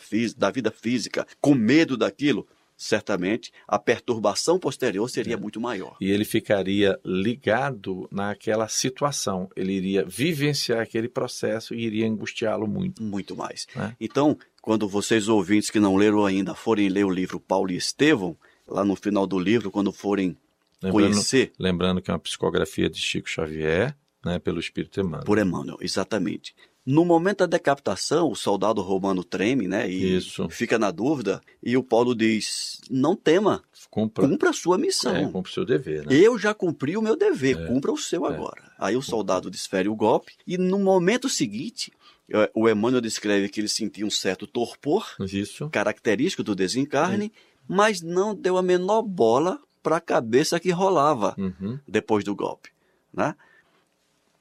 física, 0.70 1.26
com 1.40 1.54
medo 1.54 1.96
daquilo, 1.96 2.46
certamente 2.78 3.52
a 3.66 3.76
perturbação 3.76 4.56
posterior 4.56 5.10
seria 5.10 5.36
muito 5.36 5.60
maior. 5.60 5.96
e 6.00 6.10
ele 6.12 6.24
ficaria 6.24 6.98
ligado 7.04 8.08
naquela 8.10 8.68
situação. 8.68 9.50
Ele 9.56 9.72
iria 9.72 10.04
vivenciar 10.04 10.80
aquele 10.80 11.08
processo 11.08 11.74
e 11.74 11.80
iria 11.80 12.06
angustiá-lo 12.06 12.68
muito. 12.68 13.02
Muito 13.02 13.36
mais. 13.36 13.66
É. 13.74 13.92
Então, 14.00 14.38
quando 14.62 14.88
vocês 14.88 15.28
ouvintes 15.28 15.70
que 15.70 15.80
não 15.80 15.96
leram 15.96 16.24
ainda 16.24 16.54
forem 16.54 16.88
ler 16.88 17.04
o 17.04 17.10
livro 17.10 17.40
Paulo 17.40 17.72
e 17.72 17.76
Estevão, 17.76 18.36
lá 18.66 18.84
no 18.84 18.94
final 18.94 19.26
do 19.26 19.38
livro, 19.38 19.70
quando 19.70 19.90
forem 19.92 20.36
Lembrando, 20.80 21.10
conhecer 21.10 21.52
lembrando 21.58 22.00
que 22.00 22.10
é 22.10 22.14
uma 22.14 22.20
psicografia 22.20 22.88
de 22.88 23.00
Chico 23.00 23.28
Xavier, 23.28 23.96
né, 24.24 24.38
pelo 24.38 24.60
Espírito 24.60 25.00
Emmanuel. 25.00 25.24
por 25.24 25.38
Emmanuel, 25.38 25.78
exatamente. 25.80 26.54
No 26.90 27.05
momento 27.05 27.40
da 27.40 27.46
decapitação, 27.46 28.31
o 28.31 28.35
soldado 28.35 28.81
romano 28.81 29.22
treme, 29.22 29.68
né? 29.68 29.90
E 29.90 30.16
Isso. 30.16 30.48
fica 30.48 30.79
na 30.79 30.90
dúvida, 30.90 31.42
e 31.62 31.77
o 31.77 31.83
Paulo 31.83 32.14
diz: 32.14 32.81
não 32.90 33.14
tema, 33.14 33.62
Cumpra, 33.90 34.27
cumpra 34.27 34.48
a 34.51 34.53
sua 34.55 34.79
missão. 34.79 35.14
é, 35.14 35.24
cumpra 35.27 35.51
o 35.51 35.53
seu 35.55 35.66
dever. 35.66 36.07
Né? 36.07 36.14
Eu 36.16 36.38
já 36.38 36.55
cumpri 36.55 36.96
o 36.96 37.03
meu 37.03 37.14
dever, 37.14 37.59
É. 37.61 37.66
cumpra 37.66 37.92
o 37.92 37.98
seu 37.98 38.24
É. 38.24 38.35
agora. 38.35 38.72
Aí 38.79 38.96
o 38.96 39.03
soldado 39.03 39.51
desfere 39.51 39.87
o 39.87 39.94
golpe, 39.94 40.33
e 40.46 40.57
no 40.57 40.79
momento 40.79 41.29
seguinte, 41.29 41.92
eh, 42.33 42.51
o 42.55 42.66
Emmanuel 42.66 43.03
descreve 43.03 43.51
que 43.51 43.61
ele 43.61 43.68
sentia 43.68 44.07
um 44.07 44.11
certo 44.11 44.46
torpor, 44.46 45.07
Isso. 45.20 45.68
característico 45.68 46.42
do 46.42 46.55
desencarne, 46.55 47.31
mas 47.68 48.01
não 48.01 48.35
deu 48.35 48.57
a 48.57 48.62
menor 48.62 49.03
bola 49.03 49.61
para 49.83 49.98
a 49.98 50.01
cabeça 50.01 50.59
que 50.59 50.70
rolava 50.70 51.35
Uhum. 51.37 51.79
depois 51.87 52.24
do 52.24 52.35
golpe. 52.35 52.70
Né? 53.12 53.35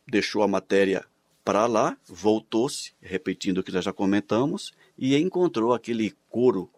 Deixou 0.07 0.43
a 0.43 0.47
matéria 0.47 1.03
para 1.47 1.65
lá, 1.65 1.97
voltou-se, 2.05 2.91
repetindo 3.01 3.59
o 3.59 3.63
que 3.63 3.71
nós 3.71 3.85
já 3.85 3.93
comentamos, 3.93 4.73
e 4.97 5.15
encontrou 5.15 5.73
aquele 5.73 6.13
coro 6.29 6.69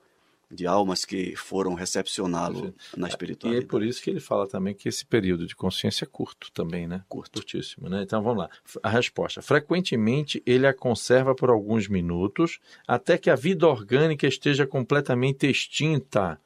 de 0.52 0.68
almas 0.68 1.06
que 1.06 1.36
foram 1.36 1.74
recepcioná-lo 1.74 2.76
na 2.96 3.08
E 3.08 3.10
é 3.10 3.12
espiritualidade. 3.12 3.66
por 3.66 3.82
isso 3.82 4.00
que 4.00 4.12
ele 4.12 4.20
fala 4.20 4.48
também 4.48 4.76
que 4.76 4.88
esse 4.88 5.04
período 5.04 5.48
de 5.48 5.56
consciência 5.56 6.06
é 6.06 6.08
curto 6.08 6.52
também, 6.52 6.88
né? 6.88 7.04
Curto. 7.10 7.40
Curtíssimo, 7.40 7.90
né? 7.90 8.04
Então 8.04 8.22
vamos 8.22 8.44
lá. 8.44 8.50
A 8.84 8.90
resposta. 8.90 9.42
Frequentemente 9.42 10.40
ele 10.46 10.68
a 10.68 10.74
conserva 10.74 11.34
por 11.34 11.50
alguns 11.50 11.88
minutos 11.88 12.60
até 12.88 13.18
que 13.18 13.32
a 13.32 13.36
vida 13.36 13.68
orgânica 13.68 14.28
esteja 14.28 14.68
completamente 14.68 15.48
extinta. 15.48 16.40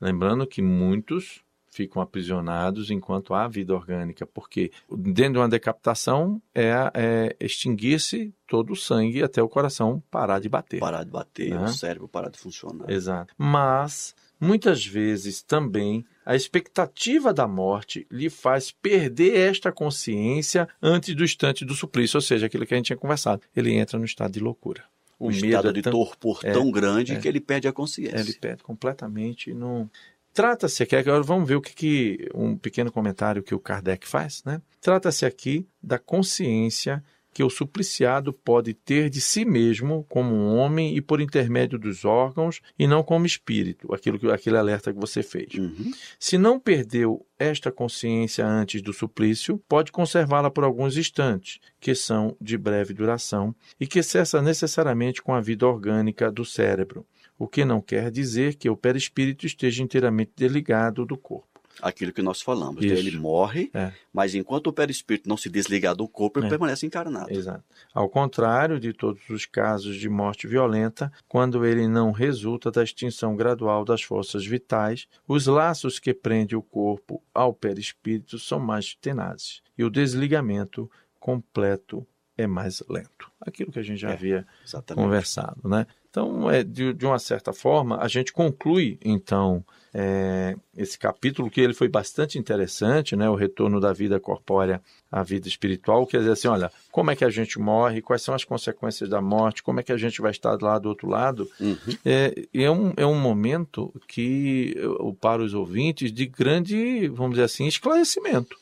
Lembrando 0.00 0.44
que 0.44 0.60
muitos 0.60 1.40
ficam 1.70 2.02
aprisionados 2.02 2.90
enquanto 2.90 3.32
há 3.32 3.46
vida 3.46 3.72
orgânica, 3.74 4.26
porque 4.26 4.70
dentro 4.90 5.34
de 5.34 5.38
uma 5.38 5.48
decapitação 5.48 6.42
é, 6.54 6.72
é 6.94 7.36
extinguir-se 7.40 8.34
todo 8.46 8.72
o 8.72 8.76
sangue 8.76 9.22
até 9.22 9.42
o 9.42 9.48
coração 9.48 10.02
parar 10.10 10.40
de 10.40 10.48
bater. 10.48 10.80
Parar 10.80 11.04
de 11.04 11.10
bater, 11.10 11.50
Né? 11.50 11.64
o 11.64 11.68
cérebro 11.68 12.08
parar 12.08 12.28
de 12.30 12.38
funcionar. 12.38 12.90
Exato. 12.90 13.32
Mas, 13.38 14.14
muitas 14.40 14.84
vezes 14.84 15.42
também, 15.42 16.04
a 16.26 16.34
expectativa 16.34 17.32
da 17.32 17.46
morte 17.46 18.06
lhe 18.10 18.28
faz 18.28 18.72
perder 18.72 19.36
esta 19.36 19.70
consciência 19.70 20.68
antes 20.82 21.14
do 21.14 21.22
instante 21.24 21.64
do 21.64 21.74
suplício, 21.74 22.16
ou 22.18 22.20
seja, 22.22 22.46
aquilo 22.46 22.66
que 22.66 22.74
a 22.74 22.76
gente 22.76 22.86
tinha 22.86 22.96
conversado. 22.96 23.42
Ele 23.54 23.72
entra 23.74 23.98
no 23.98 24.04
estado 24.04 24.32
de 24.32 24.40
loucura. 24.40 24.82
O 25.18 25.28
medo 25.28 25.44
estado 25.46 25.68
é 25.68 25.72
de 25.72 25.82
tão- 25.82 25.92
torpor 25.92 26.40
é, 26.42 26.52
tão 26.52 26.70
grande 26.70 27.12
é. 27.12 27.20
que 27.20 27.28
ele 27.28 27.40
perde 27.40 27.68
a 27.68 27.72
consciência. 27.72 28.18
Ele 28.18 28.32
perde 28.32 28.62
completamente. 28.62 29.52
Não... 29.52 29.88
Trata-se 30.32 30.82
aqui, 30.82 30.96
agora 30.96 31.22
vamos 31.22 31.48
ver 31.48 31.56
o 31.56 31.60
que, 31.60 31.74
que 31.74 32.28
um 32.34 32.56
pequeno 32.56 32.92
comentário 32.92 33.42
que 33.42 33.54
o 33.54 33.60
Kardec 33.60 34.06
faz, 34.06 34.42
né? 34.44 34.62
Trata-se 34.80 35.26
aqui 35.26 35.66
da 35.82 35.98
consciência 35.98 37.02
que 37.32 37.44
o 37.44 37.50
supliciado 37.50 38.32
pode 38.32 38.74
ter 38.74 39.08
de 39.08 39.20
si 39.20 39.44
mesmo 39.44 40.04
como 40.08 40.34
um 40.34 40.56
homem 40.56 40.96
e 40.96 41.00
por 41.00 41.20
intermédio 41.20 41.78
dos 41.78 42.04
órgãos 42.04 42.60
e 42.78 42.86
não 42.86 43.02
como 43.02 43.26
espírito, 43.26 43.92
aquilo 43.94 44.18
que 44.18 44.30
aquele 44.30 44.56
alerta 44.56 44.92
que 44.92 44.98
você 44.98 45.22
fez. 45.22 45.54
Uhum. 45.54 45.92
Se 46.18 46.36
não 46.36 46.58
perdeu 46.58 47.24
esta 47.38 47.70
consciência 47.70 48.46
antes 48.46 48.82
do 48.82 48.92
suplício, 48.92 49.62
pode 49.68 49.92
conservá-la 49.92 50.50
por 50.50 50.64
alguns 50.64 50.96
instantes, 50.96 51.60
que 51.78 51.94
são 51.94 52.36
de 52.40 52.58
breve 52.58 52.92
duração 52.92 53.54
e 53.78 53.86
que 53.86 54.02
cessa 54.02 54.42
necessariamente 54.42 55.22
com 55.22 55.32
a 55.32 55.40
vida 55.40 55.66
orgânica 55.66 56.30
do 56.30 56.44
cérebro, 56.44 57.06
o 57.40 57.48
que 57.48 57.64
não 57.64 57.80
quer 57.80 58.10
dizer 58.10 58.54
que 58.56 58.68
o 58.68 58.76
perispírito 58.76 59.46
esteja 59.46 59.82
inteiramente 59.82 60.32
desligado 60.36 61.06
do 61.06 61.16
corpo. 61.16 61.48
Aquilo 61.80 62.12
que 62.12 62.20
nós 62.20 62.42
falamos. 62.42 62.84
Isso. 62.84 62.92
Ele 62.94 63.16
morre, 63.16 63.70
É. 63.72 63.90
mas 64.12 64.34
enquanto 64.34 64.66
o 64.66 64.72
perispírito 64.72 65.26
não 65.26 65.38
se 65.38 65.48
desligar 65.48 65.96
do 65.96 66.06
corpo, 66.06 66.38
ele 66.38 66.46
É. 66.48 66.50
permanece 66.50 66.84
encarnado. 66.84 67.32
Exato. 67.32 67.64
Ao 67.94 68.06
contrário 68.10 68.78
de 68.78 68.92
todos 68.92 69.26
os 69.30 69.46
casos 69.46 69.96
de 69.96 70.06
morte 70.06 70.46
violenta, 70.46 71.10
quando 71.26 71.64
ele 71.64 71.88
não 71.88 72.12
resulta 72.12 72.70
da 72.70 72.84
extinção 72.84 73.34
gradual 73.34 73.82
das 73.86 74.02
forças 74.02 74.44
vitais, 74.44 75.06
os 75.26 75.46
laços 75.46 75.98
que 75.98 76.12
prendem 76.12 76.58
o 76.58 76.62
corpo 76.62 77.22
ao 77.32 77.54
perispírito 77.54 78.38
são 78.38 78.60
mais 78.60 78.94
tenazes 79.00 79.62
e 79.78 79.82
o 79.82 79.88
desligamento 79.88 80.90
completo 81.18 82.06
é 82.36 82.46
mais 82.46 82.82
lento. 82.90 83.30
Aquilo 83.40 83.70
que 83.72 83.78
a 83.78 83.82
gente 83.82 84.00
já 84.00 84.10
É, 84.10 84.12
havia 84.14 84.46
Exatamente. 84.66 85.02
conversado, 85.04 85.66
né? 85.68 85.86
Então, 86.10 86.50
é, 86.50 86.64
de, 86.64 86.92
de 86.92 87.06
uma 87.06 87.20
certa 87.20 87.52
forma, 87.52 87.98
a 88.00 88.08
gente 88.08 88.32
conclui, 88.32 88.98
então, 89.04 89.64
é, 89.94 90.56
esse 90.76 90.98
capítulo, 90.98 91.48
que 91.48 91.60
ele 91.60 91.72
foi 91.72 91.88
bastante 91.88 92.36
interessante, 92.36 93.14
né? 93.14 93.30
O 93.30 93.36
retorno 93.36 93.80
da 93.80 93.92
vida 93.92 94.18
corpórea 94.18 94.82
à 95.10 95.22
vida 95.22 95.46
espiritual, 95.46 96.04
quer 96.06 96.18
dizer 96.18 96.32
assim, 96.32 96.48
olha, 96.48 96.70
como 96.90 97.12
é 97.12 97.16
que 97.16 97.24
a 97.24 97.30
gente 97.30 97.60
morre, 97.60 98.02
quais 98.02 98.22
são 98.22 98.34
as 98.34 98.42
consequências 98.44 99.08
da 99.08 99.20
morte, 99.20 99.62
como 99.62 99.78
é 99.78 99.82
que 99.84 99.92
a 99.92 99.96
gente 99.96 100.20
vai 100.20 100.32
estar 100.32 100.60
lá 100.60 100.80
do 100.80 100.88
outro 100.88 101.08
lado. 101.08 101.48
Uhum. 101.60 101.76
É, 102.04 102.34
é, 102.54 102.70
um, 102.70 102.92
é 102.96 103.06
um 103.06 103.18
momento 103.20 103.94
que, 104.08 104.74
para 105.20 105.42
os 105.42 105.54
ouvintes, 105.54 106.12
de 106.12 106.26
grande, 106.26 107.06
vamos 107.08 107.32
dizer 107.32 107.44
assim, 107.44 107.66
esclarecimento. 107.68 108.56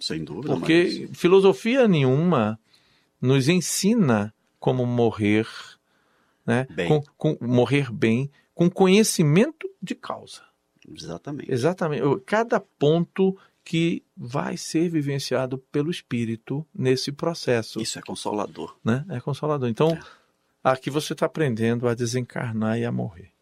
Sem 0.00 0.22
dúvida. 0.22 0.48
mas- 0.50 0.58
Porque 0.60 1.08
filosofia 1.14 1.88
nenhuma 1.88 2.58
nos 3.20 3.48
ensina 3.48 4.34
como 4.60 4.84
morrer, 4.86 5.46
né? 6.46 6.66
Bem. 6.70 6.88
Com, 6.88 7.02
com- 7.16 7.38
morrer 7.46 7.90
bem, 7.92 8.30
com 8.54 8.68
conhecimento 8.70 9.68
de 9.82 9.94
causa. 9.94 10.42
Exatamente. 10.88 11.50
Exatamente. 11.50 12.02
Cada 12.26 12.60
ponto 12.60 13.36
que 13.64 14.02
vai 14.16 14.56
ser 14.56 14.88
vivenciado 14.90 15.56
pelo 15.56 15.90
espírito 15.90 16.66
nesse 16.74 17.10
processo, 17.10 17.80
Isso 17.80 17.98
é 17.98 18.02
consolador. 18.02 18.76
né? 18.84 19.04
É 19.08 19.18
consolador. 19.20 19.68
Então, 19.70 19.98
aqui 20.62 20.90
você 20.90 21.14
está 21.14 21.24
aprendendo 21.26 21.88
a 21.88 21.94
desencarnar 21.94 22.78
e 22.78 22.84
a 22.84 22.92
morrer. 22.92 23.32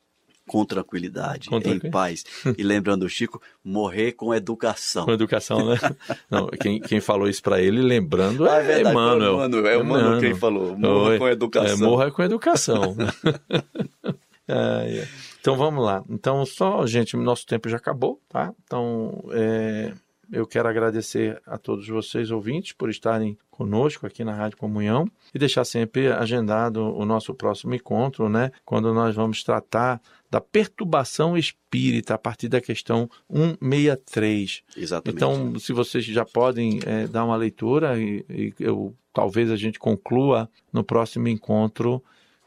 Com 0.48 0.64
tranquilidade, 0.64 1.48
Com 1.48 1.58
em 1.58 1.60
tranquil- 1.62 1.90
paz. 1.90 2.24
E 2.58 2.62
lembrando 2.62 3.04
o 3.04 3.08
Chico, 3.08 3.40
morrer 3.64 4.12
com 4.12 4.34
educação. 4.34 5.04
Com 5.04 5.12
educação, 5.12 5.64
né? 5.66 5.76
Não, 6.30 6.48
quem, 6.48 6.80
quem 6.80 7.00
falou 7.00 7.28
isso 7.28 7.42
para 7.42 7.60
ele, 7.60 7.80
lembrando, 7.80 8.48
Ah, 8.48 8.56
é, 8.56 8.60
é 8.60 8.62
verdade, 8.62 8.96
Emmanuel. 8.96 9.34
Emmanuel, 9.34 9.66
é 9.66 9.76
o 9.78 9.80
Emmanuel 9.82 10.20
quem 10.20 10.34
falou, 10.34 10.76
morra 10.76 11.10
Oi. 11.10 11.18
com 11.18 11.28
educação. 11.28 11.74
É, 11.74 11.76
morra 11.90 12.10
com 12.10 12.22
educação. 12.22 12.96
Ai. 14.48 15.06
Então 15.40 15.56
vamos 15.56 15.84
lá. 15.84 16.04
Então, 16.08 16.44
só, 16.44 16.86
gente, 16.86 17.16
nosso 17.16 17.46
tempo 17.46 17.68
já 17.68 17.76
acabou, 17.76 18.20
tá? 18.28 18.52
Então, 18.64 19.24
é, 19.32 19.92
eu 20.32 20.46
quero 20.46 20.68
agradecer 20.68 21.40
a 21.46 21.56
todos 21.58 21.86
vocês, 21.88 22.30
ouvintes, 22.30 22.72
por 22.72 22.90
estarem 22.90 23.36
conosco 23.50 24.06
aqui 24.06 24.24
na 24.24 24.34
Rádio 24.34 24.58
Comunhão 24.58 25.06
e 25.34 25.38
deixar 25.38 25.64
sempre 25.64 26.08
agendado 26.12 26.80
o 26.96 27.04
nosso 27.04 27.34
próximo 27.34 27.74
encontro, 27.74 28.28
né? 28.28 28.50
Quando 28.64 28.92
nós 28.94 29.14
vamos 29.14 29.42
tratar 29.42 30.00
da 30.32 30.40
perturbação 30.40 31.36
espírita 31.36 32.14
a 32.14 32.18
partir 32.18 32.48
da 32.48 32.58
questão 32.58 33.06
163. 33.30 34.62
Exatamente. 34.74 35.14
Então, 35.14 35.58
se 35.58 35.74
vocês 35.74 36.02
já 36.06 36.24
podem 36.24 36.80
é, 36.86 37.06
dar 37.06 37.26
uma 37.26 37.36
leitura 37.36 38.00
e, 38.00 38.24
e 38.30 38.54
eu, 38.58 38.96
talvez 39.12 39.50
a 39.50 39.56
gente 39.56 39.78
conclua 39.78 40.48
no 40.72 40.82
próximo 40.82 41.28
encontro 41.28 42.02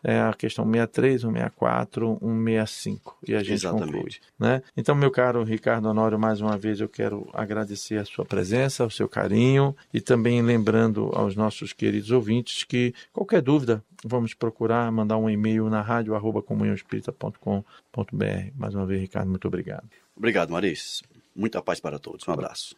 é, 0.05 0.21
a 0.21 0.33
questão 0.33 0.65
63, 0.65 1.21
164, 1.21 2.19
165 2.21 3.17
e 3.27 3.33
a 3.33 3.39
gente 3.39 3.53
Exatamente. 3.53 3.91
conclui. 3.91 4.11
Né? 4.39 4.61
Então, 4.77 4.93
meu 4.93 5.09
caro 5.09 5.43
Ricardo 5.43 5.89
Honório, 5.89 6.19
mais 6.19 6.39
uma 6.39 6.55
vez 6.55 6.79
eu 6.79 6.87
quero 6.87 7.27
agradecer 7.33 7.97
a 7.97 8.05
sua 8.05 8.23
presença, 8.23 8.85
o 8.85 8.91
seu 8.91 9.09
carinho 9.09 9.75
e 9.91 9.99
também 9.99 10.43
lembrando 10.43 11.09
aos 11.11 11.35
nossos 11.35 11.73
queridos 11.73 12.11
ouvintes 12.11 12.63
que 12.63 12.93
qualquer 13.11 13.41
dúvida, 13.41 13.83
vamos 14.03 14.35
procurar 14.35 14.91
mandar 14.91 15.17
um 15.17 15.27
e-mail 15.27 15.67
na 15.71 15.81
rádio 15.81 16.13
arroba 16.13 16.43
comunhãoespírita.com.br. 16.43 18.51
Mais 18.55 18.75
uma 18.75 18.85
vez, 18.85 19.01
Ricardo, 19.01 19.31
muito 19.31 19.47
obrigado. 19.47 19.89
Obrigado, 20.15 20.51
Maris. 20.51 21.01
Muita 21.35 21.63
paz 21.63 21.79
para 21.79 21.97
todos. 21.97 22.27
Um 22.27 22.31
abraço. 22.31 22.75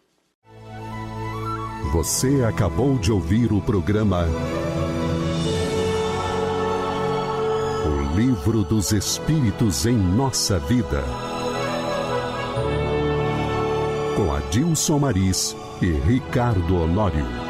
Você 1.91 2.43
acabou 2.43 2.97
de 2.97 3.11
ouvir 3.11 3.51
o 3.51 3.61
programa 3.61 4.25
Livro 8.17 8.63
dos 8.63 8.93
Espíritos 8.93 9.85
em 9.85 9.95
Nossa 9.95 10.57
Vida. 10.57 11.03
Com 14.15 14.33
Adilson 14.33 14.97
Maris 14.97 15.55
e 15.83 15.91
Ricardo 15.91 16.77
Honório. 16.81 17.46